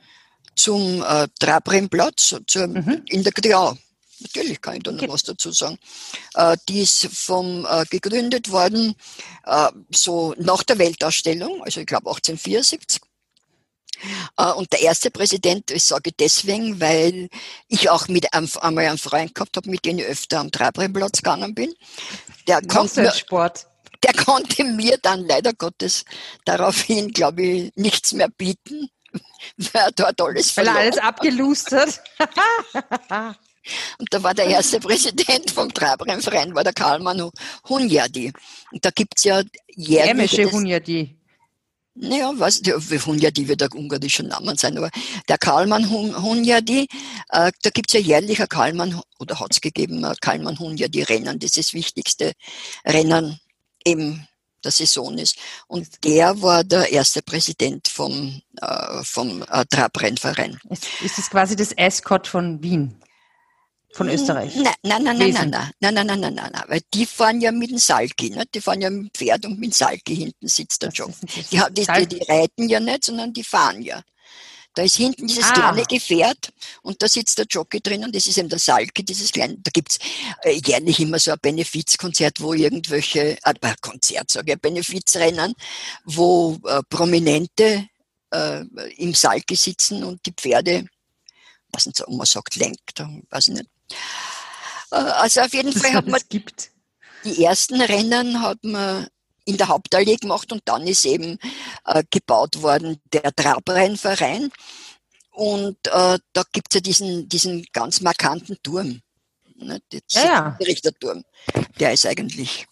Zum 0.55 1.03
äh, 1.03 1.27
Trabrennplatz 1.41 2.37
zum, 2.47 2.73
mhm. 2.73 3.03
in 3.07 3.25
der 3.25 3.33
Griau. 3.33 3.77
Natürlich 4.21 4.61
kann 4.61 4.77
ich 4.77 4.83
da 4.83 4.93
noch 4.93 5.03
okay. 5.03 5.13
was 5.13 5.23
dazu 5.23 5.51
sagen. 5.53 5.79
Äh, 6.35 6.57
die 6.69 6.83
ist 6.83 7.07
vom, 7.07 7.67
äh, 7.69 7.85
gegründet 7.91 8.51
worden 8.51 8.95
äh, 9.47 9.69
so 9.91 10.35
nach 10.39 10.63
der 10.63 10.79
Weltausstellung, 10.79 11.63
also 11.63 11.81
ich 11.81 11.87
glaube 11.87 12.09
1874. 12.11 13.01
Äh, 14.37 14.53
und 14.53 14.73
der 14.73 14.83
erste 14.83 15.11
Präsident, 15.11 15.71
ich 15.71 15.85
sage 15.85 16.13
deswegen, 16.13 16.81
weil 16.81 17.29
ich 17.69 17.91
auch 17.91 18.09
mit 18.09 18.33
einem, 18.35 18.49
einmal 18.61 18.87
einen 18.87 18.99
Freund 18.99 19.35
gehabt 19.35 19.57
habe, 19.57 19.71
mit 19.71 19.85
dem 19.85 19.99
ich 19.99 20.07
öfter 20.07 20.41
am 20.41 20.51
Treibrenplatz 20.51 21.19
gegangen 21.19 21.55
bin. 21.55 21.75
Der 22.47 22.63
konnte, 22.63 23.11
Sport. 23.13 23.67
der 24.03 24.15
konnte 24.15 24.65
mir 24.65 24.99
dann 25.03 25.27
leider 25.27 25.53
Gottes 25.53 26.05
daraufhin, 26.45 27.13
glaube 27.13 27.43
ich, 27.43 27.73
nichts 27.75 28.13
mehr 28.13 28.29
bieten, 28.29 28.91
weil 29.57 29.83
er 29.83 29.93
dort 29.93 30.21
alles 30.21 30.57
Weil 30.57 30.67
er 30.67 30.77
alles 30.77 30.99
abgelust 30.99 31.73
hat. 31.73 32.01
Und 33.99 34.13
da 34.13 34.23
war 34.23 34.35
der 34.35 34.47
erste 34.47 34.81
Präsident 34.81 35.51
vom 35.51 35.73
Treibrenverein, 35.73 36.55
war 36.55 36.65
der 36.65 36.73
Karlmann 36.73 37.31
Hunyadi. 37.69 38.33
Und 38.73 38.85
da 38.85 38.91
gibt's 38.91 39.25
ja 39.25 39.43
jährlich... 39.77 40.33
Jämische 40.33 40.51
Hunyadi. 40.51 41.18
Naja, 42.01 42.33
was, 42.37 42.63
Hunyadi 43.07 43.49
wird 43.49 43.63
ein 43.63 43.73
ungarischer 43.73 44.23
Name 44.23 44.57
sein, 44.57 44.79
aber 44.79 44.91
der 45.29 45.39
Karlmann 45.39 45.91
Hunyadi, 45.91 46.87
äh, 47.31 47.51
da 47.63 47.71
gibt's 47.71 47.93
ja 47.93 48.01
jährlich 48.01 48.41
ein 48.41 48.49
Karlmann, 48.49 49.01
oder 49.19 49.41
hat's 49.41 49.61
gegeben, 49.61 50.05
ein 50.05 50.15
Karlmann 50.21 50.59
Hunyadi 50.59 51.03
Rennen, 51.03 51.39
das 51.39 51.57
ist 51.57 51.69
das 51.69 51.75
wichtigste 51.75 52.33
Rennen 52.85 53.41
im 53.85 54.25
der 54.65 54.73
Saison 54.73 55.17
ist. 55.19 55.37
Und 55.67 56.05
der 56.05 56.43
war 56.43 56.65
der 56.65 56.91
erste 56.91 57.23
Präsident 57.23 57.89
vom, 57.89 58.41
äh, 58.61 59.03
vom 59.05 59.43
äh, 59.43 59.65
Trabrennverein. 59.67 60.59
Ist, 60.69 60.87
ist 61.03 61.19
das 61.19 61.31
quasi 61.31 61.57
das 61.57 61.73
Escort 61.73 62.27
von 62.27 62.63
Wien? 62.63 62.97
Von 63.99 64.09
Österreich? 64.11 64.55
Nein, 64.55 64.75
nein, 64.85 65.03
nein, 65.03 65.19
nein, 65.19 65.33
nein, 65.33 65.51
nein, 65.51 65.73
nein, 65.81 66.07
nein, 66.07 66.21
nein, 66.21 66.35
nein, 66.35 66.51
nein, 66.53 66.63
weil 66.69 66.81
die 66.95 67.05
fahren 67.05 67.41
ja 67.41 67.51
mit 67.51 67.73
dem 67.73 67.79
Salki, 67.79 68.31
ne? 68.31 68.45
die 68.55 68.61
fahren 68.61 68.81
ja 68.81 68.91
mit 68.91 69.07
dem 69.07 69.11
Pferd 69.13 69.45
und 69.45 69.59
mit 69.59 69.71
dem 69.71 69.73
Salki 69.73 70.15
hinten 70.15 70.47
sitzt 70.47 70.81
der 70.83 70.91
Job. 70.91 71.13
Die, 71.51 71.61
die, 71.73 71.85
die, 71.85 72.07
die 72.07 72.23
reiten 72.31 72.69
ja 72.69 72.79
nicht, 72.79 73.03
sondern 73.03 73.33
die 73.33 73.43
fahren 73.43 73.83
ja. 73.83 74.01
Da 74.75 74.85
ist 74.85 74.95
hinten 74.95 75.27
dieses 75.27 75.47
ah. 75.47 75.53
kleine 75.53 75.83
Gefährt 75.83 76.51
und 76.83 77.03
da 77.03 77.09
sitzt 77.09 77.39
der 77.39 77.47
Jockey 77.51 77.81
drin 77.81 78.05
und 78.05 78.15
das 78.15 78.29
ist 78.29 78.39
eben 78.39 78.49
der 78.49 78.61
Salke, 78.61 79.03
dieses 79.03 79.33
kleine. 79.33 79.57
Da 79.59 79.73
gibt's 79.73 79.99
äh, 80.43 80.53
jährlich 80.65 81.01
immer 81.01 81.19
so 81.19 81.33
ein 81.33 81.39
Benefizkonzert, 81.43 82.41
wo 82.41 82.55
irgendwelche, 82.55 83.37
äh, 83.43 83.75
Konzert 83.81 84.31
sage 84.31 84.53
ich, 84.53 84.61
Benefizrennen, 84.61 85.55
wo 86.05 86.57
äh, 86.67 86.83
Prominente 86.89 87.89
äh, 88.33 88.61
im 88.99 89.13
Salke 89.13 89.57
sitzen 89.57 90.05
und 90.05 90.25
die 90.25 90.35
Pferde, 90.35 90.87
was 91.73 91.87
nicht 91.87 91.97
so, 91.97 92.05
man 92.13 92.27
sagt, 92.27 92.55
lenkt, 92.55 93.03
weiß 93.31 93.49
ich 93.49 93.55
nicht. 93.55 93.69
Äh, 94.91 94.97
also 94.97 95.41
auf 95.41 95.53
jeden 95.53 95.73
Fall 95.73 95.93
hat 95.93 96.07
man 96.07 96.21
gibt. 96.29 96.71
die 97.25 97.45
ersten 97.45 97.81
Rennen 97.81 98.43
hat 98.43 98.63
man 98.63 99.09
in 99.45 99.57
der 99.57 99.69
Hauptallee 99.69 100.17
gemacht 100.17 100.53
und 100.53 100.63
dann 100.67 100.87
ist 100.87 101.05
eben 101.07 101.39
äh, 101.87 102.05
gebaut 102.11 102.61
worden 102.63 103.01
der 103.13 103.35
Trabrennverein. 103.35 104.51
Und 105.31 105.79
äh, 105.87 106.19
da 106.33 106.43
gibt 106.53 106.69
es 106.71 106.75
ja 106.75 106.81
diesen, 106.81 107.29
diesen 107.29 107.65
ganz 107.73 108.01
markanten 108.01 108.59
Turm. 108.63 109.01
Ne? 109.57 109.81
Ja, 110.11 110.25
ja. 110.25 110.57
Der 110.61 110.67
Richterturm. 110.67 111.25
Der 111.79 111.93
ist 111.93 112.07
eigentlich 112.07 112.67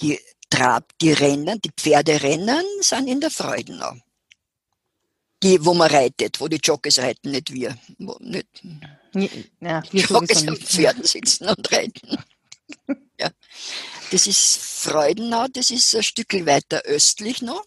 die 0.00 0.18
Trab, 0.48 0.84
die 1.00 1.12
Rennen, 1.12 1.60
die 1.60 1.72
Pferderennen 1.76 2.64
sind 2.80 3.08
in 3.08 3.20
der 3.20 3.30
Freudenau. 3.30 3.94
Die, 5.42 5.64
wo 5.64 5.74
man 5.74 5.90
reitet, 5.90 6.40
wo 6.40 6.48
die 6.48 6.60
Jockeys 6.62 6.98
reiten, 6.98 7.32
nicht 7.32 7.52
wir. 7.52 7.76
Wo, 7.98 8.16
nicht, 8.20 8.62
ja, 9.14 9.82
wir 9.90 10.02
Jockeys 10.02 10.48
am 10.48 10.56
Pferden 10.58 11.04
sitzen 11.04 11.48
und 11.48 11.72
reiten. 11.72 12.18
ja. 13.20 13.30
Das 14.10 14.26
ist 14.26 14.58
Freudenau, 14.58 15.46
das 15.52 15.70
ist 15.70 15.94
ein 15.94 16.02
Stück 16.02 16.32
weiter 16.46 16.82
östlich 16.84 17.42
noch. 17.42 17.64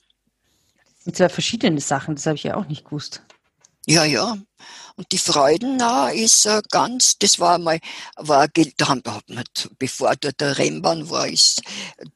Mit 1.06 1.18
zwei 1.18 1.30
verschiedene 1.30 1.82
Sachen, 1.82 2.16
das 2.16 2.26
habe 2.26 2.36
ich 2.36 2.44
ja 2.44 2.56
auch 2.56 2.68
nicht 2.68 2.86
gewusst. 2.86 3.22
Ja, 3.86 4.04
ja. 4.06 4.38
Und 4.98 5.12
die 5.12 5.18
Freudenau 5.18 6.08
ist 6.08 6.46
äh, 6.46 6.62
ganz, 6.72 7.18
das 7.18 7.40
war 7.40 7.58
mal, 7.58 7.80
war, 8.16 8.48
da 8.78 8.88
haben 8.88 9.04
wir, 9.06 9.44
bevor 9.78 10.16
dort 10.16 10.40
der 10.40 10.58
Rennbahn 10.58 11.10
war, 11.10 11.28
ist 11.28 11.62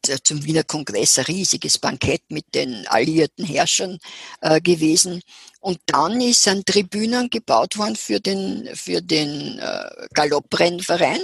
äh, 0.08 0.18
zum 0.24 0.46
Wiener 0.46 0.63
Kongress 0.63 1.20
ein 1.20 1.26
riesiges 1.26 1.78
Bankett 1.78 2.22
mit 2.30 2.56
den 2.56 2.88
alliierten 2.88 3.44
Herrschern 3.44 4.00
äh, 4.39 4.62
gewesen. 4.62 5.22
Und 5.60 5.80
dann 5.88 6.22
ist 6.22 6.48
ein 6.48 6.63
Tribünen 6.63 7.30
gebaut 7.30 7.78
worden 7.78 7.98
für 7.98 8.22
den, 8.22 8.70
für 8.76 9.02
den 9.02 9.60
äh, 9.60 10.08
Galopprennverein. 10.13 11.20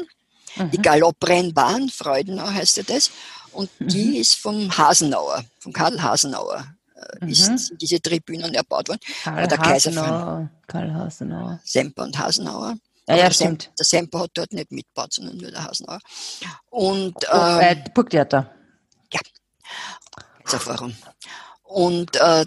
Mhm. 0.57 0.71
Die 0.71 0.81
Galopprennbahn, 0.81 1.89
Freudenau 1.89 2.49
heißt 2.49 2.77
ja 2.77 2.83
das. 2.83 3.11
Und 3.53 3.69
die 3.79 4.07
mhm. 4.07 4.15
ist 4.15 4.35
vom 4.35 4.77
Hasenauer, 4.77 5.45
vom 5.59 5.71
Karl 5.71 6.01
Hasenauer, 6.01 6.67
äh, 7.21 7.25
mhm. 7.25 7.31
ist 7.31 7.73
diese 7.79 8.01
Tribünen 8.01 8.53
erbaut 8.53 8.89
worden. 8.89 8.99
Karl 9.23 9.47
der 9.47 9.59
Hasenauer. 9.59 10.49
Karl 10.67 10.93
Hasenauer. 10.93 11.59
Semper 11.63 12.03
und 12.03 12.17
Hasenauer. 12.17 12.75
Ja, 13.07 13.15
ja, 13.17 13.31
stimmt. 13.31 13.71
Der 13.77 13.85
Semper 13.85 14.21
hat 14.21 14.31
dort 14.33 14.51
nicht 14.51 14.71
mitgebaut, 14.71 15.13
sondern 15.13 15.37
nur 15.37 15.51
der 15.51 15.63
Hasenauer. 15.63 15.99
Und, 16.69 17.15
oh, 17.31 17.59
äh, 17.59 17.73
ähm, 17.73 17.83
Burgtheater. 17.93 18.51
Ja, 19.13 19.19
Erfahrung. 20.51 20.95
Und 21.63 22.15
äh, 22.15 22.45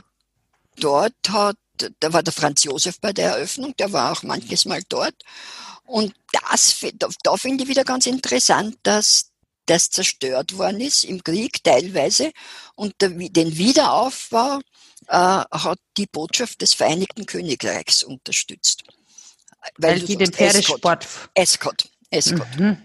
dort 0.77 1.15
hat, 1.29 1.57
da 2.01 2.13
war 2.13 2.23
der 2.23 2.33
Franz 2.33 2.65
Josef 2.65 3.01
bei 3.01 3.13
der 3.13 3.35
Eröffnung, 3.35 3.75
der 3.77 3.93
war 3.93 4.13
auch 4.13 4.23
manches 4.23 4.65
Mal 4.65 4.83
dort. 4.89 5.15
Und 5.85 6.15
das, 6.33 6.85
da, 6.95 7.09
da 7.23 7.37
finde 7.37 7.65
ich 7.65 7.71
wieder 7.71 7.85
ganz 7.85 8.07
interessant, 8.07 8.77
dass 8.83 9.31
das 9.69 9.91
zerstört 9.91 10.57
worden 10.57 10.81
ist 10.81 11.05
im 11.05 11.23
Krieg 11.23 11.63
teilweise 11.63 12.33
und 12.75 12.95
den 13.01 13.59
Wiederaufbau 13.59 14.61
äh, 15.09 15.13
hat 15.13 15.79
die 15.97 16.07
Botschaft 16.07 16.61
des 16.63 16.75
Vereinigten 16.75 17.27
Königreichs 17.27 18.03
unterstützt. 18.03 18.85
Weil, 19.77 20.01
Weil 20.01 20.07
die 20.07 20.17
den 20.17 20.33
Pferdesport... 20.33 21.07
Escort. 21.35 21.91
Escort. 22.11 22.59
Mhm. 22.59 22.79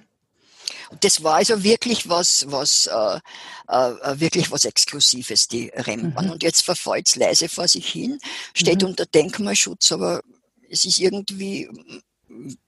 Und 0.89 1.03
das 1.03 1.23
war 1.23 1.35
also 1.35 1.63
wirklich 1.63 2.07
was, 2.09 2.45
was 2.49 2.87
äh, 2.87 3.19
äh, 3.67 4.19
wirklich 4.19 4.51
was 4.51 4.65
Exklusives, 4.65 5.47
die 5.47 5.69
Rennbahn. 5.69 6.25
Mhm. 6.25 6.31
Und 6.31 6.43
jetzt 6.43 6.63
verfällt 6.63 7.07
es 7.07 7.15
leise 7.15 7.49
vor 7.49 7.67
sich 7.67 7.87
hin, 7.87 8.19
steht 8.53 8.81
mhm. 8.81 8.89
unter 8.89 9.05
Denkmalschutz, 9.05 9.91
aber 9.91 10.21
es 10.69 10.85
ist 10.85 10.99
irgendwie 10.99 11.69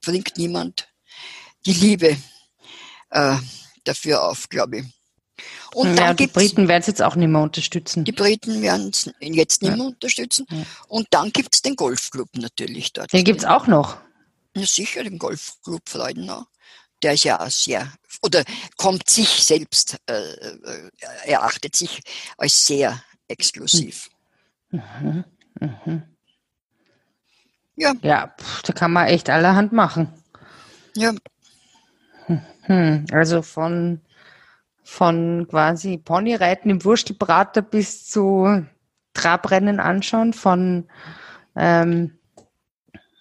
bringt 0.01 0.37
niemand 0.37 0.87
die 1.65 1.73
Liebe 1.73 2.17
äh, 3.09 3.37
dafür 3.85 4.23
auf, 4.23 4.49
glaube 4.49 4.79
ich. 4.79 4.85
Und 5.73 5.97
ja, 5.97 6.13
die 6.13 6.27
Briten 6.27 6.67
werden 6.67 6.81
es 6.81 6.87
jetzt 6.87 7.01
auch 7.01 7.15
nicht 7.15 7.27
mehr 7.27 7.41
unterstützen. 7.41 8.05
Die 8.05 8.11
Briten 8.13 8.61
werden 8.61 8.91
es 8.91 9.11
jetzt 9.19 9.61
nicht 9.61 9.75
mehr 9.75 9.87
unterstützen. 9.87 10.45
Ja. 10.49 10.63
Und 10.87 11.07
dann 11.11 11.31
gibt 11.31 11.55
es 11.55 11.61
den 11.61 11.75
Golfclub 11.75 12.29
natürlich 12.37 12.93
dort. 12.93 13.11
Den 13.11 13.25
gibt 13.25 13.41
es 13.41 13.45
auch 13.45 13.67
noch. 13.67 13.97
Ja, 14.55 14.65
sicher, 14.65 15.03
den 15.03 15.17
Golfclub 15.17 15.81
Freudenau. 15.87 16.45
Der 17.03 17.13
ist 17.13 17.25
ja 17.25 17.49
sehr, 17.49 17.91
oder 18.21 18.43
kommt 18.77 19.09
sich 19.09 19.27
selbst, 19.27 19.97
äh, 20.05 20.13
äh 20.13 20.89
erachtet 21.25 21.75
sich 21.75 22.01
als 22.37 22.65
sehr 22.65 23.03
exklusiv. 23.27 24.09
Mhm. 24.71 25.25
Mhm. 25.59 26.03
Ja. 27.75 27.93
Ja, 28.01 28.33
da 28.63 28.73
kann 28.73 28.93
man 28.93 29.07
echt 29.07 29.29
allerhand 29.29 29.73
machen. 29.73 30.13
Ja. 30.95 31.13
Hm, 32.27 33.05
also 33.11 33.41
von 33.41 34.01
von 34.83 35.47
quasi 35.49 35.97
Ponyreiten 35.97 36.69
im 36.69 36.83
Wurstelbrater 36.85 37.63
bis 37.63 38.07
zu 38.07 38.65
Trabrennen 39.13 39.79
anschauen, 39.79 40.33
von 40.33 40.87
ähm, 41.55 42.19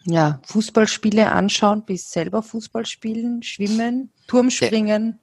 ja, 0.04 0.40
Fußballspiele 0.46 1.32
anschauen 1.32 1.84
bis 1.86 2.10
selber 2.10 2.42
Fußball 2.42 2.84
spielen, 2.84 3.42
schwimmen, 3.42 4.12
Turmspringen. 4.26 5.20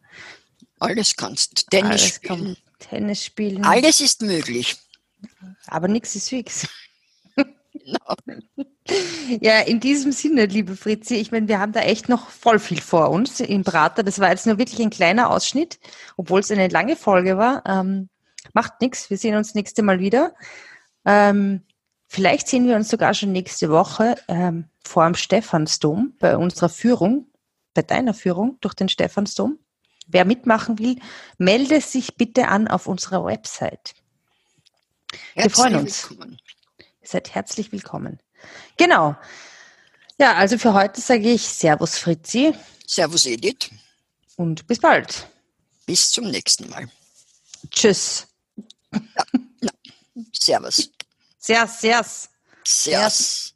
Alles 0.80 1.16
kannst. 1.16 1.70
Tennis 1.70 2.02
Alles 2.02 2.16
spielen. 2.16 2.58
Tennis 2.80 3.24
spielen. 3.24 3.64
Alles 3.64 4.02
ist 4.02 4.24
möglich. 4.24 4.76
Aber 5.68 5.88
nichts 5.88 6.16
ist 6.16 6.30
fix. 6.30 6.68
Genau. 7.84 8.16
Ja, 9.40 9.62
in 9.62 9.80
diesem 9.80 10.12
Sinne, 10.12 10.46
liebe 10.46 10.76
Fritzi, 10.76 11.16
ich 11.16 11.32
meine, 11.32 11.48
wir 11.48 11.60
haben 11.60 11.72
da 11.72 11.82
echt 11.82 12.10
noch 12.10 12.30
voll 12.30 12.60
viel 12.60 12.82
vor 12.82 13.10
uns 13.10 13.40
im 13.40 13.64
Prater. 13.64 14.04
Das 14.04 14.20
war 14.20 14.30
jetzt 14.30 14.46
nur 14.46 14.58
wirklich 14.58 14.82
ein 14.82 14.90
kleiner 14.90 15.30
Ausschnitt, 15.30 15.80
obwohl 16.18 16.42
es 16.42 16.52
eine 16.52 16.68
lange 16.68 16.96
Folge 16.96 17.38
war. 17.38 17.64
Ähm, 17.66 18.10
macht 18.54 18.82
nichts, 18.82 19.10
wir 19.10 19.18
sehen 19.18 19.36
uns 19.36 19.56
nächste 19.56 19.84
Mal 19.84 20.00
wieder. 20.00 20.34
Ähm, 21.06 21.62
vielleicht 22.08 22.48
sehen 22.48 22.68
wir 22.68 22.76
uns 22.76 22.90
sogar 22.90 23.14
schon 23.14 23.32
nächste 23.32 23.70
Woche 23.70 24.16
ähm, 24.28 24.66
vor 24.84 25.06
dem 25.06 25.16
Stephansdom 25.16 26.16
bei 26.20 26.36
unserer 26.36 26.70
Führung, 26.70 27.28
bei 27.74 27.84
deiner 27.84 28.14
Führung 28.14 28.58
durch 28.60 28.74
den 28.74 28.90
Stephansdom. 28.90 29.60
Wer 30.08 30.26
mitmachen 30.26 30.78
will, 30.80 30.98
melde 31.38 31.80
sich 31.80 32.18
bitte 32.18 32.50
an 32.50 32.68
auf 32.68 32.88
unserer 32.88 33.24
Website. 33.24 33.94
Wir 35.36 35.50
freuen 35.50 35.76
uns. 35.76 36.10
Willkommen. 36.10 36.38
Ihr 37.02 37.08
seid 37.08 37.34
herzlich 37.34 37.72
willkommen. 37.72 38.20
Genau. 38.78 39.16
Ja, 40.20 40.36
also 40.36 40.60
für 40.60 40.74
heute 40.74 41.02
sage 41.02 41.32
ich 41.32 41.42
Servus 41.42 41.98
Fritzi. 41.98 42.54
Servus 42.86 43.26
Edith. 43.26 43.72
Und 44.38 44.68
bis 44.68 44.80
bald. 44.80 45.28
Bis 45.88 46.12
zum 46.12 46.30
nächsten 46.30 46.70
Mal. 46.70 46.88
Tschüss. 47.72 48.28
Ja, 48.94 49.00
ja. 49.62 49.72
Servus. 50.32 50.92
Sers, 51.40 51.82
sers. 51.82 52.30
Sers. 52.64 53.56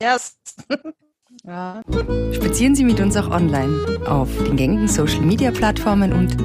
Sers. 0.00 0.34
Ja. 1.44 1.82
Spazieren 2.34 2.74
Sie 2.74 2.82
mit 2.84 2.98
uns 3.00 3.16
auch 3.16 3.30
online 3.30 4.04
auf 4.06 4.28
den 4.44 4.56
gängigen 4.56 4.88
Social 4.88 5.20
Media 5.20 5.52
Plattformen 5.52 6.12
und 6.12 6.36